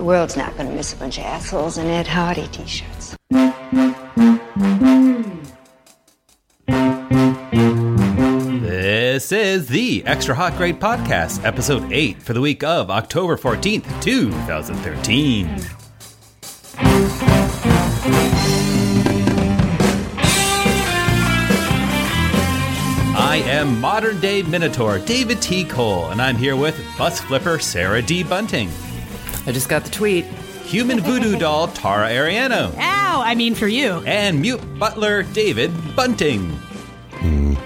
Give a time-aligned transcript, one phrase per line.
[0.00, 3.18] The world's not going to miss a bunch of assholes in Ed Hardy t-shirts.
[8.62, 14.02] This is the Extra Hot Great Podcast, episode 8 for the week of October 14th,
[14.02, 15.48] 2013.
[23.12, 25.64] I am modern day Minotaur David T.
[25.66, 28.24] Cole, and I'm here with bus flipper Sarah D.
[28.24, 28.70] Bunting,
[29.46, 30.24] I just got the tweet.
[30.64, 33.22] human voodoo doll Tara Ariano, Ow!
[33.24, 34.02] I mean, for you.
[34.06, 36.48] and mute butler David Bunting.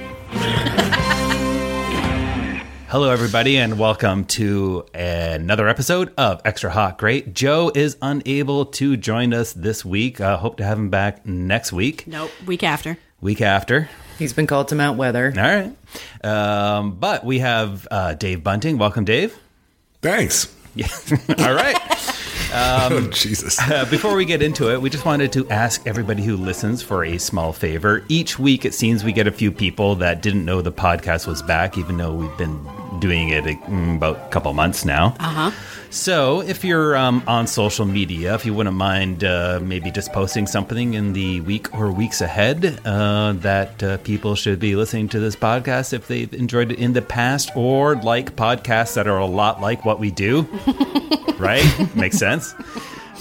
[2.89, 7.35] Hello, everybody, and welcome to another episode of Extra Hot Great.
[7.35, 10.21] Joe is unable to join us this week.
[10.21, 12.31] Uh, hope to have him back next week, Nope.
[12.47, 12.97] Week after.
[13.21, 13.89] week after.
[14.19, 15.33] He's been called to Mount Weather.
[15.37, 15.77] All right.
[16.25, 18.79] Um, but we have uh, Dave Bunting.
[18.79, 19.37] Welcome, Dave.
[20.01, 20.55] Thanks.
[20.75, 20.89] Yeah.
[21.39, 21.77] All right.
[22.55, 23.59] oh, Jesus.
[23.61, 27.05] Uh, before we get into it, we just wanted to ask everybody who listens for
[27.05, 28.05] a small favor.
[28.09, 31.43] Each week, it seems we get a few people that didn't know the podcast was
[31.43, 32.59] back, even though we've been
[33.01, 35.17] doing it mm, about a couple months now.
[35.21, 35.51] Uh huh.
[35.95, 40.45] So, if you're um, on social media, if you wouldn't mind uh, maybe just posting
[40.45, 45.21] something in the week or weeks ahead uh, that uh, people should be listening to
[45.21, 49.25] this podcast if they've enjoyed it in the past or like podcasts that are a
[49.25, 50.43] lot like what we do,
[51.39, 51.65] right?
[51.95, 52.57] Makes sense.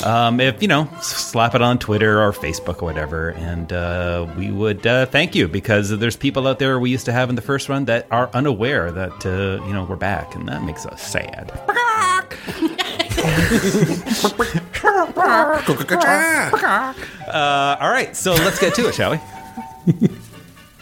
[0.04, 4.50] Um, if you know, slap it on Twitter or Facebook or whatever, and uh, we
[4.50, 7.42] would uh, thank you because there's people out there we used to have in the
[7.44, 11.04] first run that are unaware that uh, you know we're back, and that makes us
[11.04, 11.52] sad.
[17.28, 19.20] Uh, all right, so let's get to it, shall we?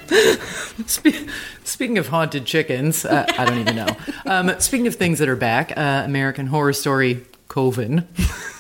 [0.88, 1.30] Spe-
[1.64, 3.88] speaking of haunted chickens, uh, I don't even know.
[4.26, 8.08] Um, speaking of things that are back, uh, American Horror Story Coven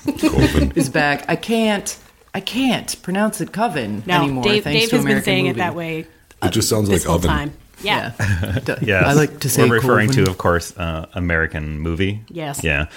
[0.75, 1.25] is back.
[1.28, 1.97] I can't,
[2.34, 4.44] I can't pronounce it Coven No, anymore.
[4.44, 5.59] Dave, thanks Dave to has been American saying Movie.
[5.59, 6.06] it that way
[6.44, 7.30] It just sounds this like whole oven.
[7.30, 7.53] time.
[7.84, 8.14] Yeah.
[8.19, 10.25] Yeah, Yes, I like to say we're referring Coven.
[10.25, 12.22] to, of course, uh, American movie.
[12.30, 12.64] Yes.
[12.64, 12.88] yeah,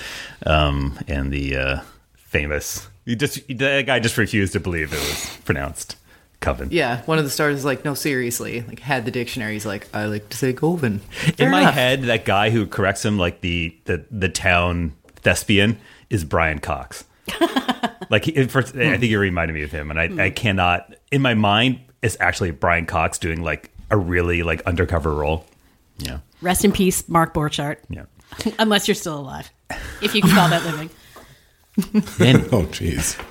[0.47, 1.81] um, and the uh,
[2.17, 2.89] famous.
[3.05, 5.97] You just that guy just refused to believe it was pronounced
[6.41, 6.69] Coven.
[6.71, 8.63] Yeah, one of the stars is like, no, seriously.
[8.63, 9.55] Like, had the dictionary.
[9.55, 11.01] He's like, I like to say Coven.
[11.39, 11.75] In my enough.
[11.75, 15.79] head, that guy who corrects him, like the the the town thespian,
[16.11, 17.05] is Brian Cox.
[18.11, 18.63] like he, for, I
[18.99, 22.51] think you reminded me of him, and I, I cannot in my mind it's actually
[22.51, 25.45] Brian Cox doing like a really like undercover role.
[25.99, 27.77] Yeah, Rest in peace, Mark Borchardt.
[27.89, 28.05] yeah.
[28.59, 29.51] Unless you're still alive.
[30.03, 30.91] If you can call that living.
[31.77, 33.17] Oh, and Oh, jeez.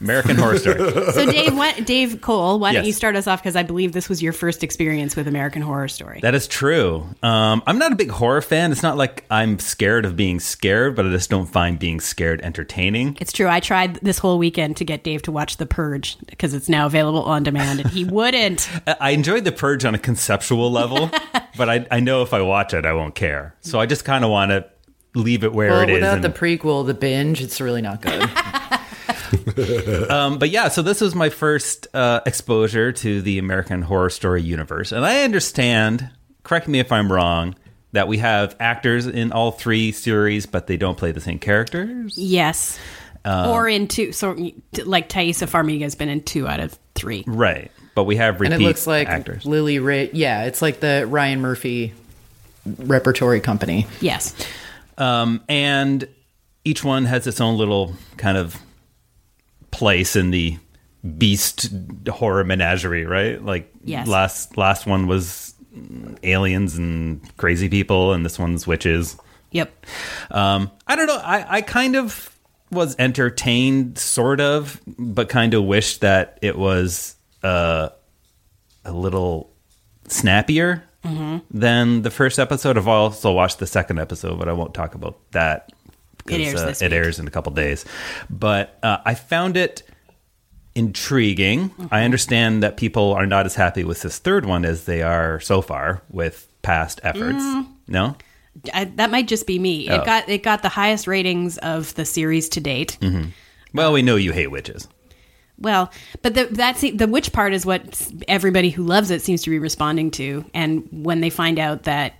[0.00, 0.78] American Horror Story.
[1.18, 2.86] So, Dave, what, Dave Cole, why don't Yes.
[2.88, 3.42] you start us off?
[3.42, 6.20] Because I believe this was your first experience with American Horror Story.
[6.22, 7.06] That is true.
[7.22, 8.70] Um, I'm not a big horror fan.
[8.72, 12.40] It's not like I'm scared of being scared, but I just don't find being scared
[12.42, 13.16] entertaining.
[13.20, 13.48] it's true.
[13.48, 16.86] I tried this whole weekend to get Dave to watch The Purge because it's now
[16.86, 18.68] available on demand, and he wouldn't.
[18.86, 21.10] I I enjoyed The Purge on a conceptual level,
[21.56, 23.54] but I, I know if I watch it, I won't care.
[23.62, 24.66] So I just kind of want to
[25.14, 25.94] leave it where Well, it is.
[25.94, 28.28] without and- the prequel, the binge, it's really not good.
[30.10, 34.42] um, but yeah, so this was my first uh, exposure to the American Horror Story
[34.42, 34.92] universe.
[34.92, 36.10] And I understand,
[36.42, 37.54] correct me if I'm wrong,
[37.92, 42.16] that we have actors in all three series, but they don't play the same characters.
[42.18, 42.78] Yes.
[43.24, 44.12] Uh, or in two.
[44.12, 44.32] So,
[44.84, 47.24] like Taissa Farmiga has been in two out of three.
[47.26, 47.70] Right.
[47.94, 49.44] But we have repeat and it looks like actors.
[49.44, 50.10] Lily Rabe.
[50.12, 51.94] Yeah, it's like the Ryan Murphy
[52.78, 53.86] repertory company.
[54.00, 54.34] Yes.
[54.96, 56.06] Um, and
[56.64, 58.56] each one has its own little kind of
[59.78, 60.58] place in the
[61.16, 61.70] beast
[62.08, 63.42] horror menagerie, right?
[63.42, 64.06] Like Yes.
[64.06, 65.54] last last one was
[66.22, 69.16] aliens and crazy people, and this one's witches.
[69.52, 69.86] Yep.
[70.30, 71.16] Um, I don't know.
[71.22, 72.36] I, I kind of
[72.70, 77.88] was entertained, sort of, but kind of wished that it was uh,
[78.84, 79.50] a little
[80.08, 80.82] snappier
[81.50, 82.76] than the first episode.
[82.76, 85.72] I've also watched the second episode, but I won't talk about that
[86.30, 87.84] It airs uh, it airs in a couple days.
[88.28, 89.82] But uh, I found it
[90.74, 91.72] intriguing.
[91.90, 95.40] I understand that people are not as happy with this third one as they are
[95.40, 97.42] so far with past efforts.
[97.88, 98.16] No.
[98.72, 99.88] I, that might just be me.
[99.88, 99.96] Oh.
[99.96, 102.98] It got it got the highest ratings of the series to date.
[103.72, 104.88] Well, we know you hate witches.
[105.60, 105.90] Well,
[106.22, 109.58] but the that's the witch part is what everybody who loves it seems to be
[109.58, 110.44] responding to.
[110.54, 112.14] And when they find out that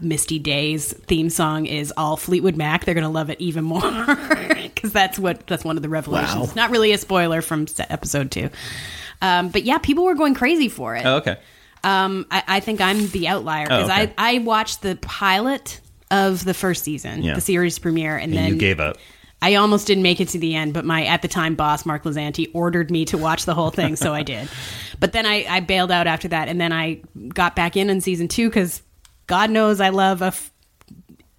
[0.00, 3.80] Misty Day's theme song is all Fleetwood Mac, they're going to love it even more
[4.62, 6.48] because that's what that's one of the revelations.
[6.48, 6.52] Wow.
[6.54, 8.50] Not really a spoiler from episode two,
[9.20, 11.04] um, but yeah, people were going crazy for it.
[11.04, 11.36] Oh, okay.
[11.82, 14.14] Um, I, I think I'm the outlier because Oh, okay.
[14.16, 15.80] I I watched the pilot
[16.10, 17.34] of the first season, Yeah.
[17.34, 18.98] the series premiere, and, And then you gave up.
[19.44, 22.04] I almost didn't make it to the end, but my at the time boss Mark
[22.04, 24.48] Lazanti ordered me to watch the whole thing, so I did.
[25.00, 28.00] But then I, I bailed out after that, and then I got back in in
[28.00, 28.82] season two because
[29.26, 30.50] God knows I love a f-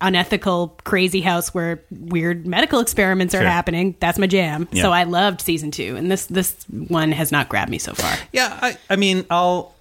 [0.02, 3.48] unethical, crazy house where weird medical experiments are Sure.
[3.48, 3.96] happening.
[4.00, 4.68] That's my jam.
[4.72, 4.84] Yeah.
[4.84, 8.16] So I loved season two, and this this one has not grabbed me so far.
[8.32, 9.74] Yeah, I, I mean, I'll.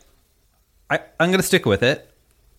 [0.90, 2.08] I, I'm going to stick with it.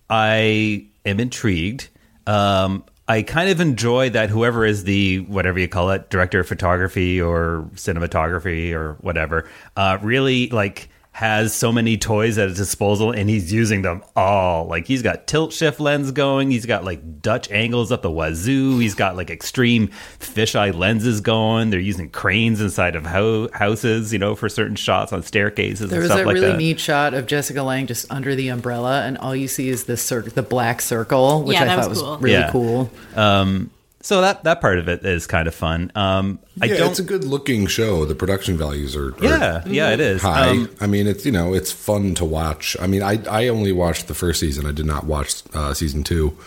[0.09, 1.89] I am intrigued.
[2.27, 6.48] Um, I kind of enjoy that whoever is the whatever you call it, director of
[6.48, 13.09] photography or cinematography or whatever, uh, really like has so many toys at his disposal
[13.09, 14.65] and he's using them all.
[14.67, 18.79] Like he's got tilt shift lens going, he's got like Dutch angles up the wazoo,
[18.79, 19.88] he's got like extreme
[20.19, 21.69] fisheye lenses going.
[21.69, 26.01] They're using cranes inside of ho- houses, you know, for certain shots on staircases There
[26.01, 26.57] and was stuff that like really that.
[26.57, 29.95] neat shot of Jessica Lange just under the umbrella, and all you see is the
[29.95, 32.17] cir- the black circle, which Yeah, I thought was was, cool.
[32.17, 32.51] really Yeah.
[32.51, 32.91] cool.
[33.15, 33.69] Um,
[34.06, 35.92] So that that part of it is kind of fun.
[35.96, 36.92] Um, I yeah, don't.
[36.92, 38.06] it's a good looking show.
[38.06, 40.22] The production values are, are yeah, yeah, it is.
[40.22, 40.52] high.
[40.52, 42.78] Um, I mean, it's you know, it's fun to watch.
[42.80, 44.68] I mean, I I only watched the first season.
[44.68, 46.38] I did not watch uh, season two.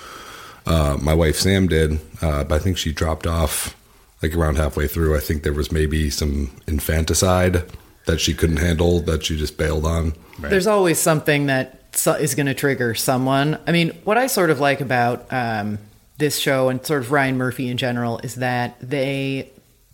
[0.67, 3.75] Uh, my wife Sam did, uh, but I think she dropped off
[4.23, 5.17] like around halfway through.
[5.17, 7.65] I think there was maybe some infanticide
[8.07, 10.13] that she couldn't handle that she just bailed on.
[10.39, 11.83] There's always something that
[12.21, 13.59] is going to trigger someone.
[13.67, 15.81] I mean, what I sort of like about um,
[16.19, 19.51] this show and sort of Ryan Murphy in general is that they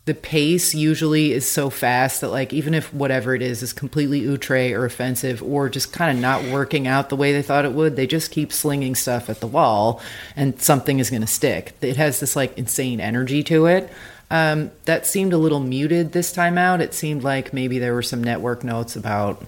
[0.06, 4.28] the pace usually is so fast that like even if whatever it is is completely
[4.28, 7.72] outre or offensive or just kind of not working out the way they thought it
[7.72, 10.02] would, they just keep slinging stuff at the wall
[10.36, 11.72] and something is going to stick.
[11.80, 13.90] It has this like insane energy to it.
[14.30, 16.82] Um, that seemed a little muted this time out.
[16.82, 19.42] It seemed like maybe there were some network notes about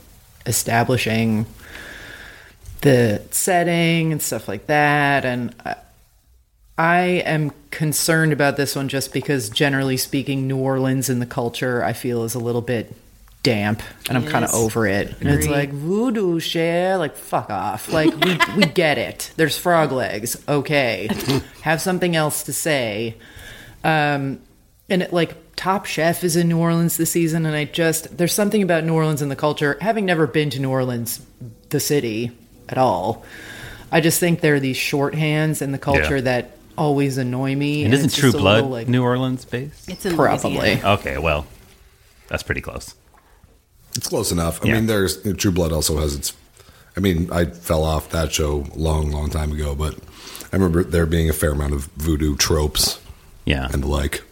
[0.46, 1.44] establishing
[2.80, 5.26] the setting and stuff like that.
[5.26, 5.54] And
[6.78, 11.26] I, I am concerned about this one just because, generally speaking, New Orleans and the
[11.26, 12.94] culture I feel is a little bit
[13.42, 15.14] damp, and I'm kind of over it.
[15.20, 17.92] And it's like voodoo shit, like fuck off.
[17.92, 19.30] Like we we get it.
[19.36, 20.36] There's frog legs.
[20.48, 21.08] Okay,
[21.62, 23.14] have something else to say.
[23.84, 24.40] Um,
[24.88, 28.32] and it, like Top Chef is in New Orleans this season, and I just there's
[28.34, 29.78] something about New Orleans and the culture.
[29.80, 31.24] Having never been to New Orleans,
[31.70, 32.32] the city,
[32.68, 33.24] at all,
[33.92, 36.22] I just think there are these shorthands in the culture Yeah.
[36.22, 37.84] that always annoy me.
[37.84, 39.88] and isn't True Blood little, like, New Orleans based?
[39.88, 40.56] It's in Probably.
[40.58, 40.88] Louisiana.
[40.94, 41.46] Okay, well,
[42.28, 42.94] that's pretty close.
[43.96, 44.62] It's close enough.
[44.64, 44.74] I Yeah.
[44.74, 46.32] mean, there's True Blood also has its.
[46.96, 49.94] I mean, I fell off that show a long, long time ago, but
[50.52, 52.98] I remember there being a fair amount of voodoo tropes
[53.44, 54.22] Yeah, and the like.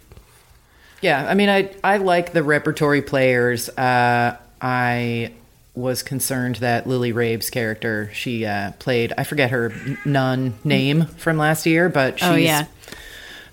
[1.02, 3.68] Yeah, I mean, I I like the repertory players.
[3.70, 5.32] Uh, I
[5.74, 9.12] was concerned that Lily Rabe's character she uh, played.
[9.18, 9.72] I forget her
[10.04, 12.66] nun name from last year, but she's, Oh yeah,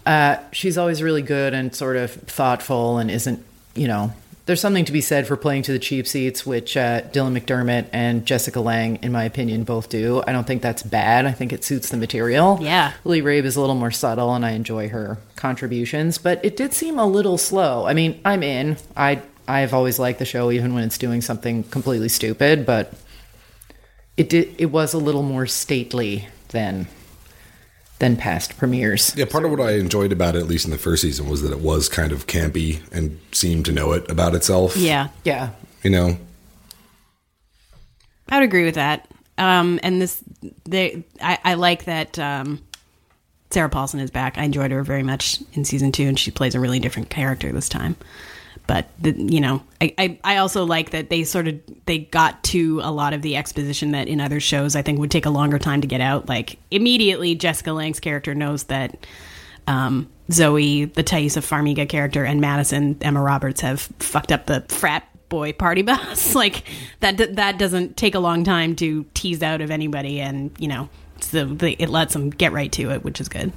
[0.06, 3.44] uh, she's always really good and sort of thoughtful and isn't
[3.75, 4.13] you know.
[4.47, 7.85] There's something to be said for playing to the cheap seats, which uh, Dylan McDermott
[7.94, 10.24] and Jessica Lange, in my opinion, both do.
[10.25, 11.27] I don't think that's bad.
[11.27, 12.57] I think it suits the material.
[12.59, 12.91] Yeah.
[13.06, 16.17] Lily Rabe is a little more subtle, and I enjoy her contributions.
[16.17, 17.85] But it did seem a little slow.
[17.85, 18.77] I mean, I'm in.
[18.97, 22.65] I I've always liked the show, even when it's doing something completely stupid.
[22.65, 22.93] But
[24.17, 24.55] it did.
[24.57, 26.88] It was a little more stately than
[27.99, 29.15] than past premieres.
[29.15, 31.43] Yeah, part of what I enjoyed about it, at least in the first season, was
[31.43, 34.75] that it was kind of campy and seemed to know it about itself.
[34.75, 35.10] yeah.
[35.24, 35.51] Yeah.
[35.83, 36.17] You know,
[38.29, 39.07] I would agree with that.
[39.38, 40.24] Um, and this,
[40.65, 42.62] they, I, I like that um,
[43.50, 44.38] Sarah Paulson is back.
[44.38, 47.51] I enjoyed her very much in season two, and she plays a really different character
[47.51, 47.95] this time.
[48.72, 52.42] But the, you know, I, I, I also like that they sort of they got
[52.46, 55.30] to a lot of the exposition that in other shows I think would take a
[55.30, 56.30] longer time to get out.
[56.30, 59.06] Like immediately, Jessica Lange's character knows that
[59.68, 65.06] um, Zoe, the Taissa Farmiga character, and Madison Emma Roberts have fucked up the frat
[65.28, 66.34] boy party bus.
[66.34, 66.63] like
[67.01, 70.88] that that doesn't take a long time to tease out of anybody, and you know,
[71.20, 73.51] so the, it lets them get right to it, which is good.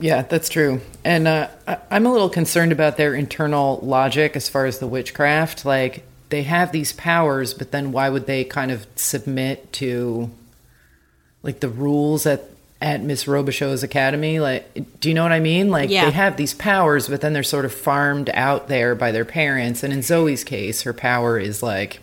[0.00, 0.80] Yeah, that's true.
[1.04, 4.86] And uh, I- I'm a little concerned about their internal logic as far as the
[4.86, 5.64] witchcraft.
[5.64, 10.30] Like, they have these powers, but then why would they kind of submit to,
[11.42, 12.44] like, the rules at
[12.80, 14.38] at Miss Robichaux's academy?
[14.38, 15.68] Like, do you know what I mean?
[15.68, 16.04] Like, Yeah.
[16.04, 19.82] they have these powers, but then they're sort of farmed out there by their parents.
[19.82, 21.98] And in Zoe's case, her power is like,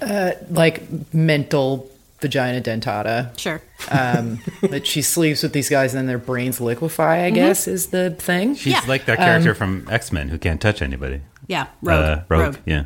[0.00, 3.60] uh, like mental vagina dentata Sure.
[3.90, 7.24] um, that she sleeps with these guys and then their brains liquefy.
[7.24, 8.54] I guess is the thing.
[8.54, 8.80] she's Yeah.
[8.86, 11.22] like that character from X Men who can't touch anybody.
[11.46, 11.66] Yeah.
[11.82, 12.04] Rogue.
[12.04, 12.56] Uh, Rogue, Rogue.
[12.66, 12.84] yeah.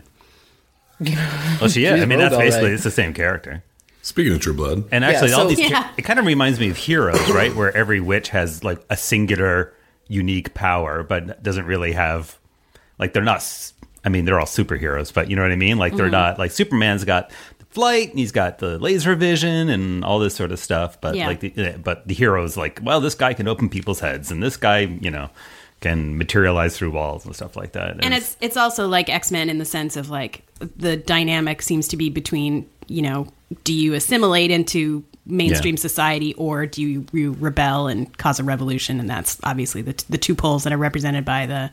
[1.00, 1.09] Well,
[1.69, 1.95] she is.
[1.95, 2.75] She's I mean, that's basically right.
[2.75, 3.62] it's the same character.
[4.03, 5.88] speaking of True Blood, And actually, Yeah, all so- these Yeah.
[5.97, 7.55] it kind of reminds me of Heroes, right?
[7.55, 9.73] Where every witch has like a singular
[10.09, 12.38] unique power, but doesn't really have
[12.99, 13.43] like they're not
[14.07, 15.79] I mean, they're all superheroes, but you know what I mean.
[15.79, 15.97] Like Mm-hmm.
[15.99, 20.19] they're not like Superman's got the flight, and he's got the laser vision, and all
[20.19, 21.00] this sort of stuff.
[21.00, 21.26] But Yeah.
[21.26, 24.57] like, the, but the heroes like, well, this guy can open people's heads, and this
[24.57, 25.28] guy, you know,
[25.81, 28.02] can materialize through walls and stuff like that.
[28.02, 30.43] and it's it's also like x-men in the sense of like
[30.76, 33.26] the dynamic seems to be between you know
[33.64, 35.81] do you assimilate into mainstream Yeah.
[35.81, 40.16] society or do you, you rebel and cause a revolution and that's obviously the, the
[40.16, 41.71] two poles that are represented by the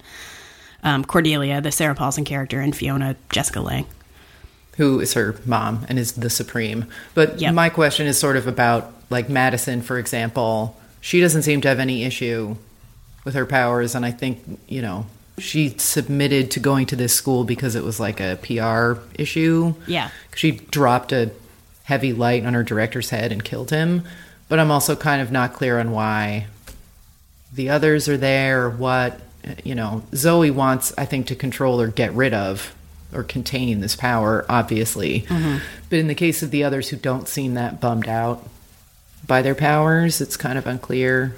[0.84, 3.86] um, cordelia the sarah paulson character and fiona jessica lange
[4.82, 6.86] who is her mom and is the supreme.
[7.14, 7.54] But Yep.
[7.54, 10.76] my question is sort of about like Madison, for example.
[11.02, 12.56] She doesn't seem to have any issue
[13.24, 15.06] with her powers, and I think you know
[15.38, 19.76] she submitted to going to this school because it was like a PR issue.
[19.86, 20.10] Yeah.
[20.36, 21.30] she dropped a
[21.84, 24.04] heavy light on her director's head and killed him.
[24.50, 26.48] But I'm also kind of not clear on why
[27.54, 29.20] the others are there what
[29.64, 32.74] you know zoe wants i think to control or get rid of
[33.14, 35.58] or contain this power obviously mm-hmm.
[35.90, 38.48] but in the case of the others who don't seem that bummed out
[39.28, 41.36] by their powers it's kind of unclear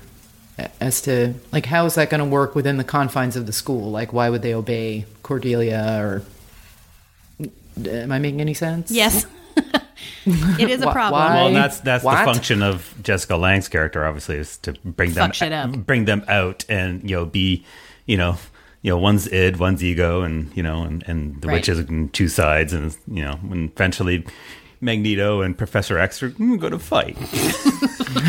[0.80, 3.92] as to like how is that going to work within the confines of the school
[3.92, 6.24] like why would they obey cordelia or
[7.90, 9.26] am i making any sense yes
[10.26, 11.36] it is a problem why?
[11.36, 12.20] Well, that's that's What?
[12.20, 15.72] the function of Jessica Lange's character, obviously, is to bring them Fuck shit up.
[15.72, 17.66] bring them out, and you know, be
[18.06, 18.38] you know,
[18.84, 21.56] you know, one's id, one's ego, and you know, and, and the Right.
[21.56, 24.24] witch is two sides, and you know, when eventually
[24.82, 27.18] Magneto and Professor X are going to fight.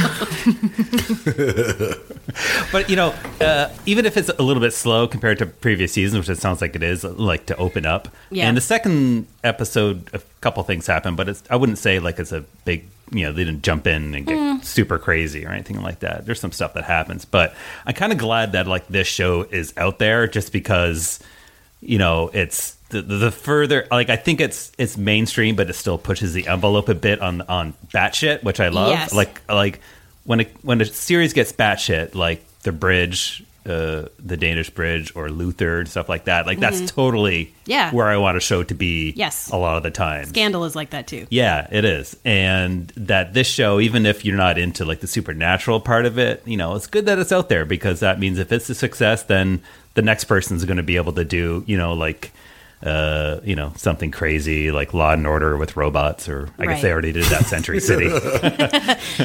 [2.73, 6.29] but you know, uh, even if it's a little bit slow compared to previous seasons,
[6.29, 8.09] which it sounds like it is, like to open up.
[8.31, 8.49] Yeah.
[8.49, 12.33] And the second episode, a couple things happen, but it's I wouldn't say like it's
[12.33, 12.87] a big.
[13.11, 14.65] You know, they didn't jump in and get mm.
[14.65, 16.27] super crazy or anything like that.
[16.27, 17.55] There's some stuff that happens, but
[17.87, 21.21] I'm kind of glad that like this show is out there, just because
[21.81, 25.75] you know it's the, the, the further like I think it's it's mainstream, but it
[25.75, 28.91] still pushes the envelope a bit on on batshit, which I love.
[28.91, 29.13] Yes.
[29.13, 29.81] Like like
[30.25, 35.31] when a, when a series gets batshit, like the bridge, uh, the Danish bridge, or
[35.31, 36.47] Luther and stuff like that.
[36.47, 37.71] Like that's totally Mm-hmm.
[37.71, 37.91] Yeah.
[37.93, 39.15] where I want a show to be.
[39.17, 39.49] Yes.
[39.51, 40.27] a lot of the time.
[40.27, 42.15] scandal is like that too Yeah, it is.
[42.23, 46.43] And that this show, even if you're not into like the supernatural part of it,
[46.47, 49.23] you know, it's good that it's out there because that means if it's a success,
[49.23, 49.63] then
[49.95, 52.33] the next person's going to be able to do, you know, like,
[52.85, 56.93] uh, you know, something crazy like Law and Order with robots, or I guess they
[56.93, 58.09] already did that Century City.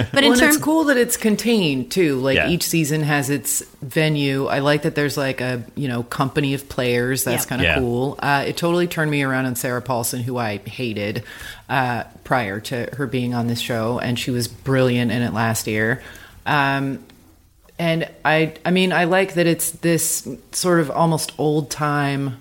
[0.13, 2.15] but in well, terms it's cool that it's contained too.
[2.19, 2.47] Like Yeah.
[2.49, 4.45] each season has its venue.
[4.47, 7.25] I like that there's like a you know company of players.
[7.25, 7.49] That's Yeah.
[7.49, 7.79] kind of Yeah.
[7.79, 8.17] cool.
[8.19, 11.23] Uh, it totally turned me around on Sarah Paulson, who I hated
[11.67, 15.67] uh, prior to her being on this show, and she was brilliant in it last
[15.67, 16.01] year.
[16.45, 17.03] Um,
[17.77, 22.39] and I, I mean, I like that it's this sort of almost old time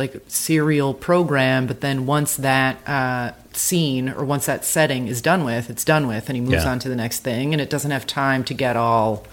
[0.00, 5.44] like serial program, but then once that uh, scene or once that setting is done
[5.44, 6.70] with, it's done with, and he moves Yeah.
[6.72, 9.24] on to the next thing, and it doesn't have time to get all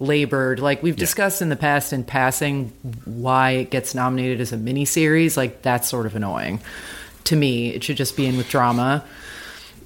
[0.00, 0.60] labored.
[0.60, 2.72] Like we've discussed in the past in passing,
[3.04, 6.60] why it gets nominated as a miniseries, like that's sort of annoying
[7.24, 7.70] to me.
[7.74, 9.04] It should just be in with drama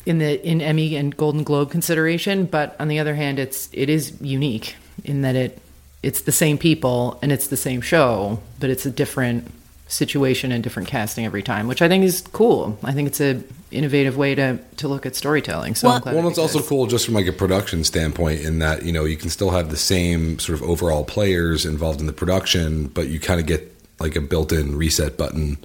[0.04, 2.44] in the in Emmy and Golden Globe consideration.
[2.46, 5.58] But on the other hand, it's it is unique in that it
[6.02, 9.50] it's the same people and it's the same show, but it's a different
[9.92, 12.78] situation and different casting every time, which I think is cool.
[12.82, 15.74] I think it's a innovative way to to look at storytelling.
[15.74, 18.40] So Well- I'm glad Well, it it's also cool just from like a production standpoint
[18.40, 22.00] in that you know you can still have the same sort of overall players involved
[22.00, 23.68] in the production, but you kind of get
[24.00, 25.58] like a built-in reset button,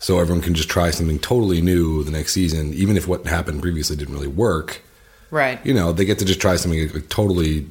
[0.00, 3.62] so everyone can just try something totally new the next season, even if what happened
[3.62, 4.82] previously didn't really work.
[5.30, 5.64] right.
[5.64, 7.66] You know, they get to just try something like, totally,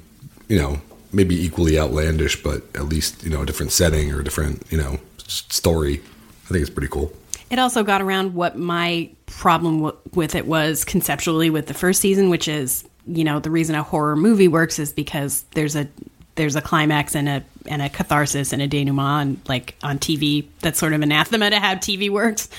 [0.47, 0.79] you know,
[1.11, 4.77] maybe equally outlandish, but at least you know a different setting or a different you
[4.77, 6.01] know story.
[6.45, 7.11] I think it's pretty cool.
[7.49, 12.01] It also got around what my problem w- with it was conceptually with the first
[12.01, 15.87] season, which is you know the reason a horror movie works is because there's a
[16.35, 20.45] there's a climax and a and a catharsis and a denouement and like on TV
[20.61, 22.49] that's sort of anathema to how TV works,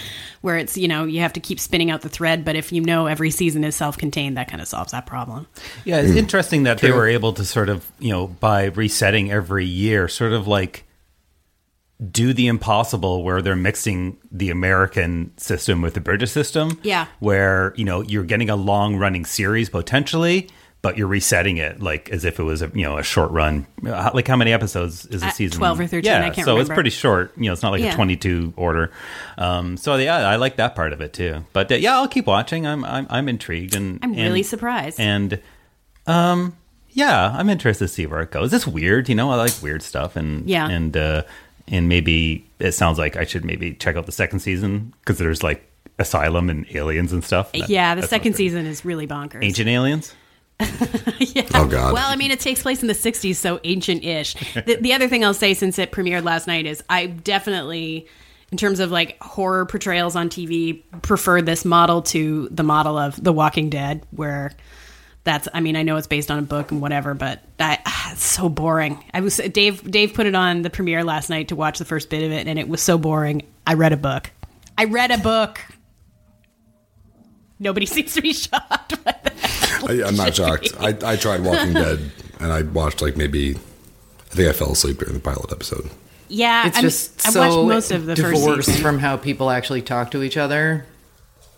[0.40, 2.80] where it's you know you have to keep spinning out the thread, but if you
[2.80, 5.46] know every season is self-contained, that kind of solves that problem.
[5.84, 6.16] Yeah, it's mm.
[6.16, 10.32] interesting that they were able to sort of, you know, by resetting every year, sort
[10.32, 10.85] of like
[12.12, 16.78] do the impossible where they're mixing the American system with the British system.
[16.82, 17.06] Yeah.
[17.20, 20.50] Where, you know, you're getting a long running series potentially,
[20.82, 23.66] but you're resetting it like as if it was a, you know, a short run.
[23.82, 25.56] Like how many episodes is a Uh, season?
[25.58, 27.32] 12 or 13, Yeah, I can't so it's pretty short.
[27.38, 27.92] You know, it's not like Yeah.
[27.92, 28.92] a 22 order.
[29.38, 31.44] Um, so yeah, I like that part of it too.
[31.54, 32.66] But uh, yeah, I'll keep watching.
[32.66, 35.00] I'm I'm, I'm intrigued and I'm really and- surprised.
[35.00, 35.40] and
[36.06, 36.56] um
[36.90, 38.54] yeah, I'm interested to see where it goes.
[38.54, 39.30] It's weird, you know.
[39.30, 40.66] I like weird stuff, and Yeah.
[40.68, 41.22] and uh,
[41.68, 45.42] and maybe it sounds like I should maybe check out the second season because there's
[45.42, 45.68] like
[45.98, 47.52] asylum and aliens and stuff.
[47.52, 49.42] That- yeah, the second season is really bonkers.
[49.42, 50.14] ancient aliens.
[51.18, 51.46] yeah.
[51.54, 51.92] Oh God.
[51.92, 54.34] Well, I mean, it takes place in the 60s, so ancient ish.
[54.54, 58.06] the, the other thing I'll say since it premiered last night is I definitely,
[58.50, 63.22] in terms of like horror portrayals on TV, prefer this model to the model of
[63.22, 64.52] The Walking Dead, where
[65.26, 68.12] that's, I mean, I know it's based on a book and whatever, but I, ah,
[68.12, 69.04] it's so boring.
[69.12, 72.08] I was, Dave, Dave put it on the premiere last night to watch the first
[72.08, 73.42] bit of it, and it was so boring.
[73.66, 74.30] I read a book.
[74.78, 75.60] I read a book.
[77.58, 79.84] Nobody seems to be shocked by that.
[79.88, 80.72] I, I'm not shocked.
[80.80, 84.98] I, I tried Walking Dead and I watched like maybe, I think I fell asleep
[84.98, 85.90] during the pilot episode.
[86.28, 88.82] Yeah, It's I, just I so watched most of the first divorced season.
[88.82, 90.86] from how people actually talk to each other.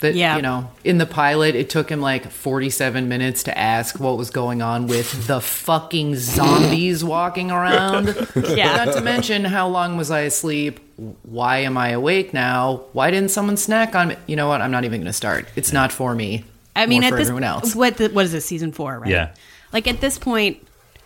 [0.01, 0.37] That Yeah.
[0.37, 4.31] you know, in the pilot, it took him like 47 minutes to ask what was
[4.31, 8.15] going on with the fucking zombies walking around.
[8.49, 8.85] Yeah.
[8.85, 10.79] Not to mention how long was I asleep?
[11.23, 12.83] Why am I awake now?
[12.93, 14.17] Why didn't someone snack on me?
[14.27, 14.61] You know what?
[14.63, 15.49] I'm not even going to start.
[15.57, 16.45] It's not for me.
[16.77, 17.75] I mean, More at for this everyone else.
[17.75, 19.01] what the, what is this season four?
[19.01, 19.11] Right?
[19.11, 19.35] Yeah.
[19.73, 20.65] Like at this point,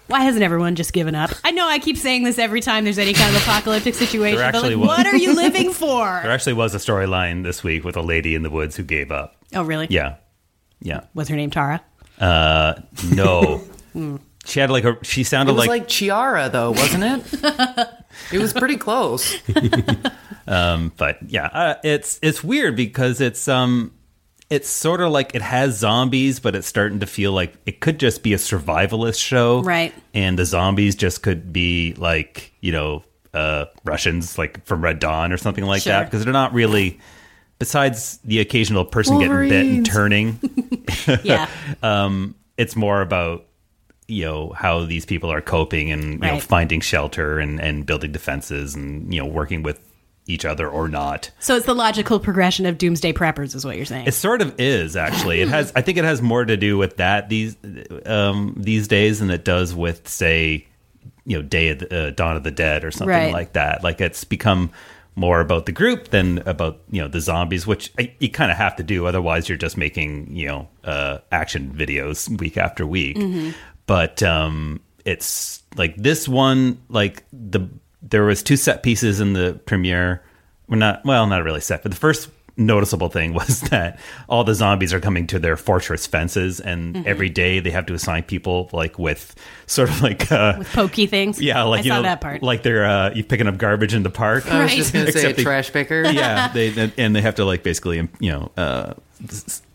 [0.09, 1.31] why hasn't everyone just given up?
[1.45, 4.53] I know I keep saying this every time there's any kind of apocalyptic situation, There
[4.53, 4.87] but like, was.
[4.89, 6.05] what are you living for?
[6.23, 9.11] There actually was a storyline this week with a lady in the woods who gave
[9.11, 9.37] up.
[9.55, 9.87] oh, really?
[9.91, 10.17] Yeah,
[10.81, 11.03] yeah.
[11.15, 11.81] Was her name Tara?
[12.19, 12.75] Uh,
[13.13, 13.63] no,
[14.45, 14.97] she had like a.
[15.03, 17.89] She It sounded was like, like, Chiara, though, wasn't it?
[18.33, 19.37] it was pretty close.
[20.47, 23.93] but yeah, uh, it's it's weird because it's um,
[24.53, 27.99] it's sort of like it has zombies, but it's starting to feel like it could
[27.99, 29.95] just be a survivalist show, Right.
[30.13, 35.33] And the zombies just could be like you know uh Russians like from Red Dawn
[35.33, 35.93] or something like Sure.
[35.95, 36.99] that because they're not really.
[37.59, 40.41] Besides the occasional person getting bit and turning,
[41.23, 41.49] Yeah.
[42.59, 43.47] it's more about
[44.09, 48.13] you know how these people are coping and you know finding shelter and and building
[48.13, 49.79] defenses and you know working with
[50.27, 51.31] each other or not.
[51.41, 54.07] So it's the logical progression of Doomsday Preppers, is what you're saying.
[54.07, 55.41] it sort of is actually.
[55.41, 57.57] It has i think it has more to do with that these
[58.07, 60.67] um these days than it does with say
[61.25, 63.33] you know day of the, uh, dawn of the dead or something Right.
[63.33, 63.83] like that.
[63.85, 64.71] Like it's become
[65.15, 68.57] more about the group than about you know the zombies which I, you kind of
[68.57, 69.07] have to do.
[69.07, 73.19] Otherwise you're just making you know uh action videos week after week.
[73.87, 77.69] But um it's like this one like the
[78.13, 80.23] there was two set pieces in the premiere
[80.69, 83.99] well not well not really set but the first noticeable thing was that
[84.29, 87.09] all the zombies are coming to their fortress fences and Mm-hmm.
[87.09, 89.35] every day they have to assign people like with
[89.67, 91.41] sort of like uh With pokey things.
[91.51, 92.43] yeah like I you saw know that part.
[92.43, 94.77] like they're uh you picking up garbage in the park I was Right.
[94.77, 96.03] just going to say a Except they- trash picker.
[96.11, 98.93] yeah, they and they have to like basically you know uh,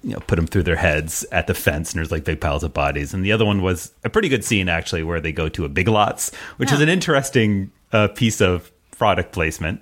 [0.04, 2.64] you know put them through their heads at the fence, and there's like big piles
[2.64, 3.14] of bodies.
[3.16, 5.70] And the other one was a pretty good scene actually, where they go to a
[5.70, 9.82] Big Lots, which is an interesting uh, piece of product placement.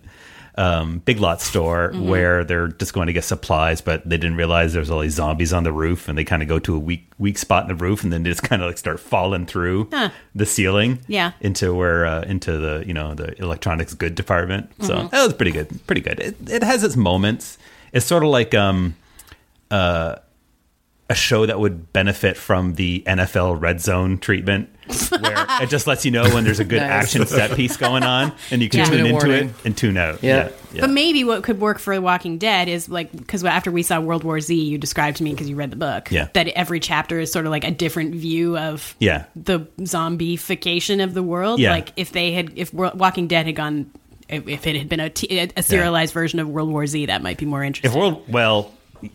[0.57, 2.07] Um, Big lot store Mm-hmm.
[2.07, 5.51] where they're just going to get supplies, but they didn't realize there's all these zombies
[5.51, 7.83] on the roof, and they kind of go to a weak weak spot in the
[7.83, 10.11] roof, and then they just kind of like start falling through Huh.
[10.33, 11.33] the ceiling, Yeah.
[11.41, 14.71] into where uh, into the you know the electronics good department.
[14.79, 15.07] So Mm-hmm.
[15.09, 16.21] that was pretty good, pretty good.
[16.21, 17.57] It, it has its moments.
[17.91, 18.95] It's sort of like um,
[19.71, 20.15] uh,
[21.09, 24.69] a show that would benefit from the NFL Red Zone treatment,
[25.09, 27.03] where it just lets you know when there's a good Nice.
[27.05, 28.85] action set piece going on, and you can Yeah.
[28.85, 29.49] tune into warning.
[29.49, 30.23] it and tune out.
[30.23, 30.35] Yeah.
[30.35, 30.81] Yeah, yeah.
[30.81, 33.99] But maybe what could work for The Walking Dead is like because after we saw
[33.99, 36.27] World War Z, you described to me because you read the book Yeah.
[36.33, 39.25] that every chapter is sort of like a different view of Yeah.
[39.35, 41.59] the zombification of the world.
[41.59, 41.71] Yeah.
[41.71, 43.91] Like if they had if Walking Dead had gone
[44.27, 47.21] if if it had been a, t- a serialized version of World War Z, that
[47.21, 47.91] might be more interesting.
[47.91, 47.95] If.
[47.95, 48.71] World well,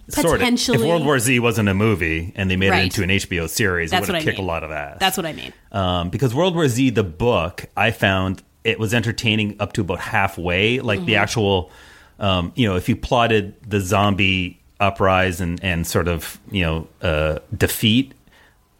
[0.08, 0.48] sort of.
[0.48, 2.80] If World War Z wasn't a movie and they made Right.
[2.82, 4.46] it into an HBO series, That's it would I kicked a mean.
[4.48, 4.96] lot of ass.
[5.00, 5.52] That's what I mean.
[5.72, 10.00] um, because World War Z, the book, I found it was entertaining up to about
[10.00, 10.80] halfway.
[10.80, 11.70] Like the actual,
[12.18, 16.88] um, you know, if you plotted the zombie uprise and and sort of you know
[17.02, 18.12] uh, defeat,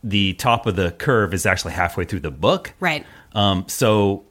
[0.05, 2.73] the top of the curve is actually halfway through the book.
[2.81, 3.05] Right.
[3.35, 4.25] Um, so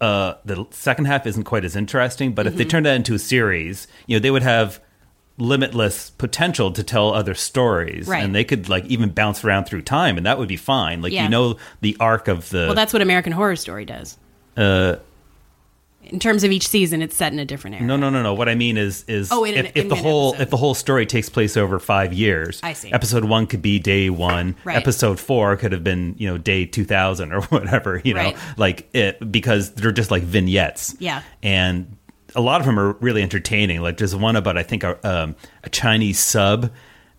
[0.00, 3.18] uh, the second half isn't quite as interesting, but if they turned that into a
[3.18, 4.80] series, you know, they would have
[5.36, 8.22] limitless potential to tell other stories Right.
[8.22, 11.12] and they could like even bounce around through time and that would be fine like
[11.12, 11.24] Yeah.
[11.24, 14.16] you know the arc of the Well, that's what American Horror Story does.
[14.56, 14.96] uh
[16.04, 17.84] In terms of each season, it's set in a different era.
[17.84, 19.94] no no no no what i mean is is Oh, in if, if in the
[19.96, 20.42] whole episode.
[20.42, 22.92] if the whole story takes place over five years I see.
[22.92, 24.76] episode one could be day one Right.
[24.76, 28.36] episode four could have been you know day 2000 or whatever you know Right.
[28.56, 31.22] like it because they're just like vignettes Yeah.
[31.42, 31.96] and
[32.34, 35.34] a lot of them are really entertaining like there's one about i think a, um,
[35.62, 36.70] a chinese sub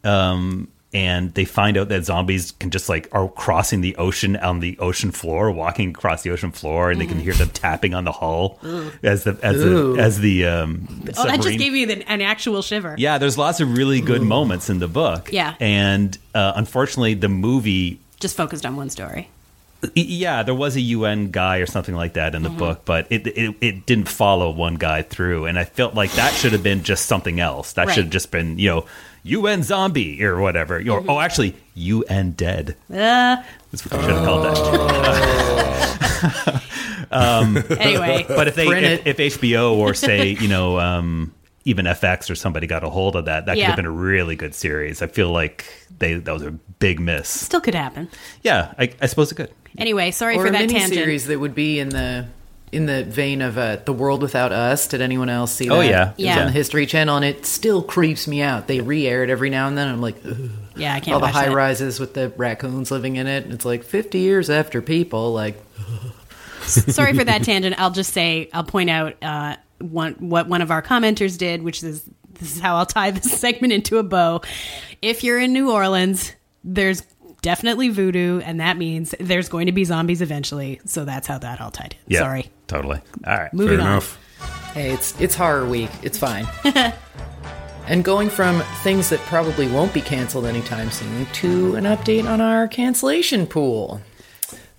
[0.03, 4.61] um and they find out that zombies can just like are crossing the ocean on
[4.61, 8.05] the ocean floor, walking across the ocean floor, and they can hear them tapping on
[8.05, 8.59] the hull
[9.03, 9.97] as the as the Ooh.
[9.97, 12.95] as the um, Oh, that just gave me the, an actual shiver.
[12.97, 15.33] yeah, there's lots of really good moments in the book.
[15.33, 15.55] Yeah.
[15.59, 19.27] and uh, unfortunately, the movie Just focused on one story.
[19.95, 23.07] Y- Yeah, there was a UN guy or something like that in the book, but
[23.09, 26.63] it, it it didn't follow one guy through, and I felt like that should have
[26.63, 27.73] been just something else.
[27.73, 28.85] That should have just been you know
[29.23, 30.77] UN zombie or whatever.
[30.89, 32.75] Or, Oh, actually, UN dead.
[32.91, 33.37] Uh,
[33.71, 34.55] That's what they should have called that.
[37.79, 38.67] anyway, But if they
[39.05, 41.33] if, if HBO or say you know um,
[41.65, 44.35] even FX or somebody got a hold of that, that could have been a really
[44.35, 45.01] good series.
[45.01, 45.65] I feel like
[45.99, 47.27] they that was a big miss.
[47.29, 48.09] still could happen.
[48.43, 49.51] Yeah, I, I suppose it could.
[49.77, 50.51] Anyway, sorry for that tangent.
[50.51, 50.93] or for a that mini tangent.
[50.93, 52.25] series that would be in the
[52.71, 54.87] in the vein of uh, the world without us.
[54.87, 55.73] Did anyone else see that?
[55.73, 56.09] Oh, yeah.
[56.11, 56.39] it was Yeah.
[56.41, 58.67] on the History Channel, and it still creeps me out.
[58.67, 59.87] They re-air it every now and then.
[59.87, 60.49] I'm like, Ugh.
[60.75, 61.55] Yeah, I can't all the high that.
[61.55, 63.45] rises with the raccoons living in it.
[63.45, 65.31] and It's like 50 years after people.
[65.31, 65.61] Like,
[66.65, 67.79] sorry for that tangent.
[67.79, 71.83] I'll just say I'll point out uh, one what one of our commenters did, which
[71.83, 74.41] is this is how I'll tie this segment into a bow.
[75.01, 76.33] If you're in New Orleans,
[76.63, 77.03] there's
[77.45, 80.81] definitely voodoo, and that means there's going to be zombies eventually.
[80.85, 82.13] So that's how that all tied in.
[82.13, 82.49] Yeah, Sorry.
[82.65, 82.99] totally.
[83.25, 83.53] All right.
[83.53, 83.91] Moving Fair on.
[83.91, 84.17] enough.
[84.73, 85.91] hey, it's it's horror week.
[86.01, 86.47] It's fine.
[87.87, 92.41] and going from things that probably won't be canceled anytime soon to an update on
[92.41, 94.01] our cancellation pool.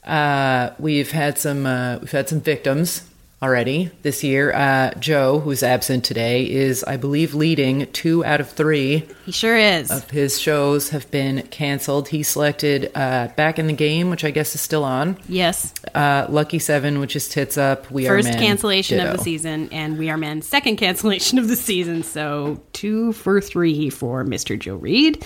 [0.02, 3.09] Uh, we've had some uh, we've had some victims
[3.42, 4.53] already this year.
[4.55, 9.57] Uh, Joe, who's absent today, is I believe leading two out of three He sure
[9.57, 9.90] is.
[9.90, 12.09] of his shows have been canceled.
[12.09, 15.18] He selected uh, Back in the Game, which I guess is still on.
[15.29, 15.75] yes.
[15.94, 17.90] Uh, Lucky Seven, which is Tits Up.
[17.90, 18.40] We First Are Men.
[18.42, 22.03] cancellation of the season, and We Are Men second cancellation of the season.
[22.03, 24.59] So two for three for Mr.
[24.59, 25.25] Joe Reed.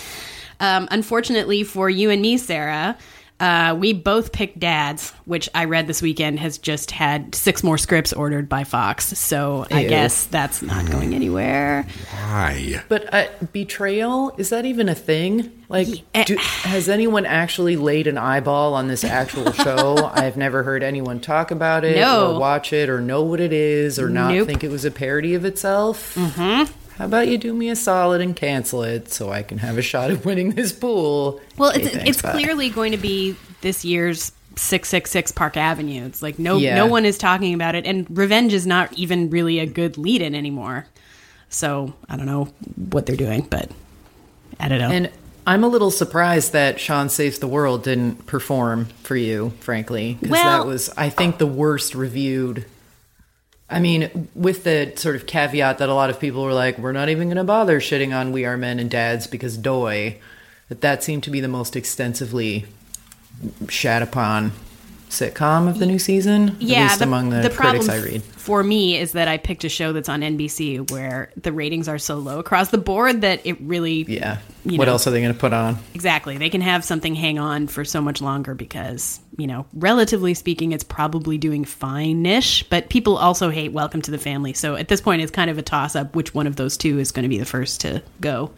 [0.59, 2.99] Um, unfortunately for you and me, Sarah,
[3.40, 7.79] uh, we both picked Dads, which I read this weekend has just had six more
[7.79, 9.07] scripts ordered by Fox.
[9.18, 9.88] So I Ew.
[9.88, 11.87] guess that's not going anywhere.
[12.12, 12.83] Why?
[12.88, 15.53] But uh, betrayal is that even a thing?
[15.68, 16.24] Like, Yeah.
[16.24, 20.11] do, has anyone actually laid an eyeball on this actual show?
[20.12, 22.35] I've never heard anyone talk about it, No.
[22.35, 24.46] or watch it, or know what it is, or not Nope.
[24.46, 26.14] think it was a parody of itself.
[26.16, 26.72] Mm-hmm.
[27.01, 29.83] How about you do me a solid and cancel it so I can have a
[29.83, 31.41] shot at winning this pool?
[31.57, 32.33] Well, Okay, it's thanks, it's bye.
[32.33, 36.05] clearly going to be this year's six six six Park Avenue.
[36.05, 36.75] It's like no Yeah.
[36.75, 40.21] no one is talking about it, and Revenge is not even really a good lead
[40.21, 40.85] in anymore.
[41.49, 42.49] So I don't know
[42.91, 43.71] what they're doing, but
[44.61, 44.91] I don't know.
[44.91, 45.11] And
[45.47, 50.33] I'm a little surprised that Sean Saves the World didn't perform for you, frankly, because
[50.33, 52.67] Well- that was, I think, the worst reviewed.
[53.71, 56.93] I mean, with the sort of caveat that a lot of people were like, "We're
[56.93, 60.19] not even going to bother shitting on We Are Men and Dads because doy,"
[60.69, 62.67] that that seemed to be the most extensively
[63.69, 64.53] shat upon
[65.11, 66.57] sitcom of the new season.
[66.61, 68.23] yeah, at least among the, problem critics I read.
[68.23, 71.99] for me is that I picked a show that's on NBC where the ratings are
[71.99, 74.38] so low across the board that it really Yeah.
[74.64, 74.92] what know.
[74.92, 75.79] else are they going to put on?
[75.94, 76.38] Exactly.
[76.38, 80.73] They can have something hang on for so much longer because, you know, relatively speaking,
[80.73, 84.53] it's probably doing fine ish, but people also hate Welcome to the Family.
[84.53, 86.99] So at this point, it's kind of a toss up which one of those two
[87.01, 88.53] is going to be the first to go.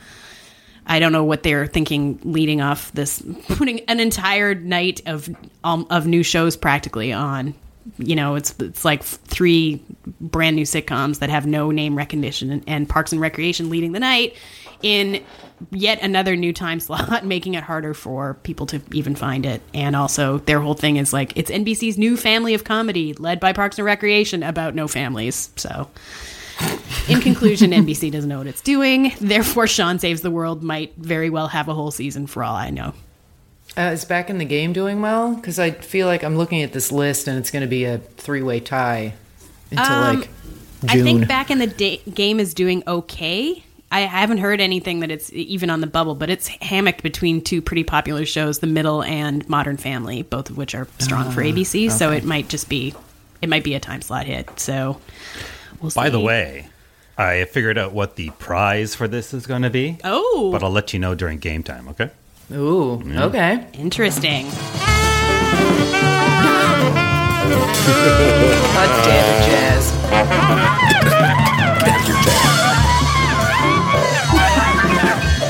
[0.86, 5.28] I don't know what they're thinking leading off this, putting an entire night of
[5.64, 7.54] um, of new shows practically on.
[7.98, 9.82] You know, it's it's like three
[10.20, 14.00] brand new sitcoms that have no name recognition, and, and Parks and Recreation leading the
[14.00, 14.36] night
[14.82, 15.22] in
[15.70, 19.62] yet another new time slot, making it harder for people to even find it.
[19.74, 23.52] And also, their whole thing is like it's NBC's new family of comedy, led by
[23.52, 25.50] Parks and Recreation, about no families.
[25.56, 25.88] So.
[27.09, 29.12] In conclusion, NBC doesn't know what it's doing.
[29.20, 32.70] Therefore, Sean Saves the World might very well have a whole season for all I
[32.70, 32.94] know.
[33.77, 35.35] Uh, is back in the game doing well?
[35.35, 37.98] Because I feel like I'm looking at this list and it's going to be a
[37.98, 39.14] three way tie
[39.70, 40.90] until Um, like June.
[40.90, 43.64] I think back in the da- game is doing okay.
[43.90, 47.61] I haven't heard anything that it's even on the bubble, but it's hammocked between two
[47.61, 51.90] pretty popular shows, The Middle and Modern Family, both of which are strong for ABC.
[51.90, 52.94] So it might just be,
[53.42, 54.59] it might be a time slot hit.
[54.59, 54.98] So
[55.82, 56.00] we'll see.
[56.00, 56.68] By the way,
[57.18, 60.70] I figured out what the prize for this is going to be, oh, but I'll
[60.70, 61.88] let you know during game time.
[61.88, 62.10] Okay.
[62.52, 63.66] Ooh, okay.
[63.74, 64.46] interesting.
[68.74, 69.92] God damn it, Jazz.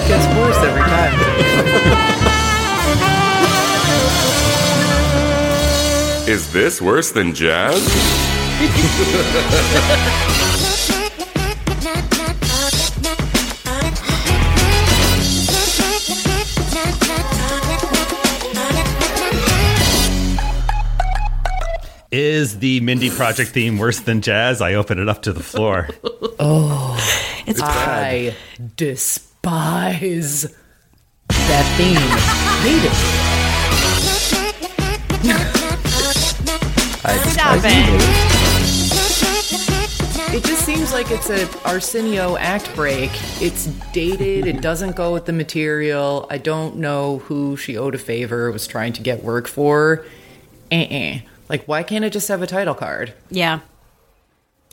[0.09, 1.13] Gets worse every time.
[6.29, 8.32] Is this worse than jazz?
[22.13, 24.61] Is the Mindy Project theme worse than jazz?
[24.61, 25.89] I open it up to the floor.
[26.39, 26.97] oh,
[27.47, 28.77] it's I bad.
[28.77, 30.43] despise
[31.29, 31.97] that theme.
[32.63, 32.93] Hate it.
[37.05, 38.32] I, Stop it.
[40.35, 43.11] It just seems like it's a Arsenio act break.
[43.43, 44.47] It's dated.
[44.47, 46.27] It doesn't go with the material.
[46.31, 50.07] I don't know who she owed a favor, was trying to get work for.
[50.73, 51.19] Uh-uh.
[51.51, 53.13] Like, why can't it just have a title card?
[53.29, 53.61] Yeah.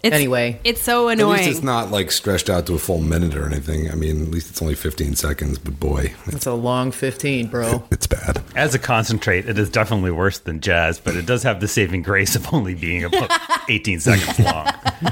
[0.02, 0.60] It's, Anyway.
[0.64, 1.12] it's so annoying.
[1.12, 1.38] At annoying.
[1.40, 3.92] least it's not like stretched out to a full minute or anything.
[3.92, 7.84] I mean, at least it's only 15 seconds, but boy, It's a long 15, bro.
[7.92, 8.42] it's bad.
[8.56, 12.02] As a concentrate, it is definitely worse than jazz, but it does have the saving
[12.04, 13.30] grace of only being about
[13.70, 14.68] 18 seconds long.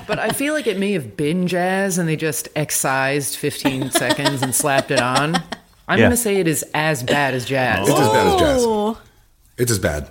[0.08, 4.42] But I feel like it may have been jazz and they just excised 15 seconds
[4.42, 5.36] and slapped it on.
[5.90, 6.06] I'm Yeah.
[6.06, 7.88] going to say it is as bad as jazz.
[7.90, 8.62] It's as bad as jazz.
[8.66, 8.98] Oh.
[9.58, 10.10] It's as bad.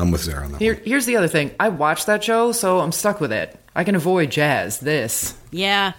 [0.00, 0.82] I'm with Sarah on that Here, one.
[0.84, 1.52] here's the other thing.
[1.60, 3.56] I watched that show, so I'm stuck with it.
[3.74, 4.80] I can avoid jazz.
[4.80, 5.34] This.
[5.50, 5.92] Yeah.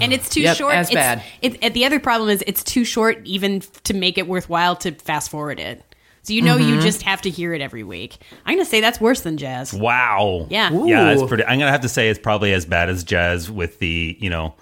[0.00, 0.74] And it's too Yep, short.
[0.74, 1.22] as It's- bad.
[1.40, 4.92] It, and the other problem is it's too short even to make it worthwhile to
[4.92, 5.84] fast forward it.
[6.24, 6.68] So you know Mm-hmm.
[6.74, 8.18] you just have to hear it every week.
[8.44, 9.72] I'm going to say that's worse than jazz.
[9.72, 10.46] Wow.
[10.50, 10.70] Yeah.
[10.84, 11.44] Yeah, it's pretty.
[11.44, 13.50] I'm gonna have to say it's probably as bad as jazz.
[13.50, 14.54] With the you know,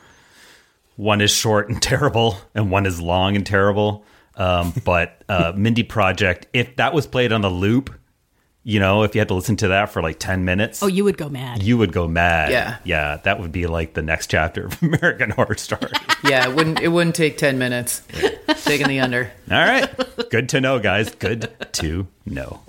[0.96, 4.04] one is short and terrible, and one is long and terrible.
[4.36, 7.90] Um, but uh, Mindy Project, if that was played on the loop,
[8.68, 11.04] you know, if you had to listen to that for like ten minutes, Oh, you
[11.04, 11.62] would go mad.
[11.62, 12.50] you would go mad.
[12.50, 12.78] Yeah.
[12.82, 15.92] yeah, that would be like the next chapter of American Horror Story.
[16.24, 16.80] Yeah, it wouldn't.
[16.80, 18.02] It wouldn't take 10 minutes.
[18.64, 19.30] Taking the under.
[19.48, 19.88] All right,
[20.30, 21.14] good to know, guys.
[21.14, 22.62] Good to know.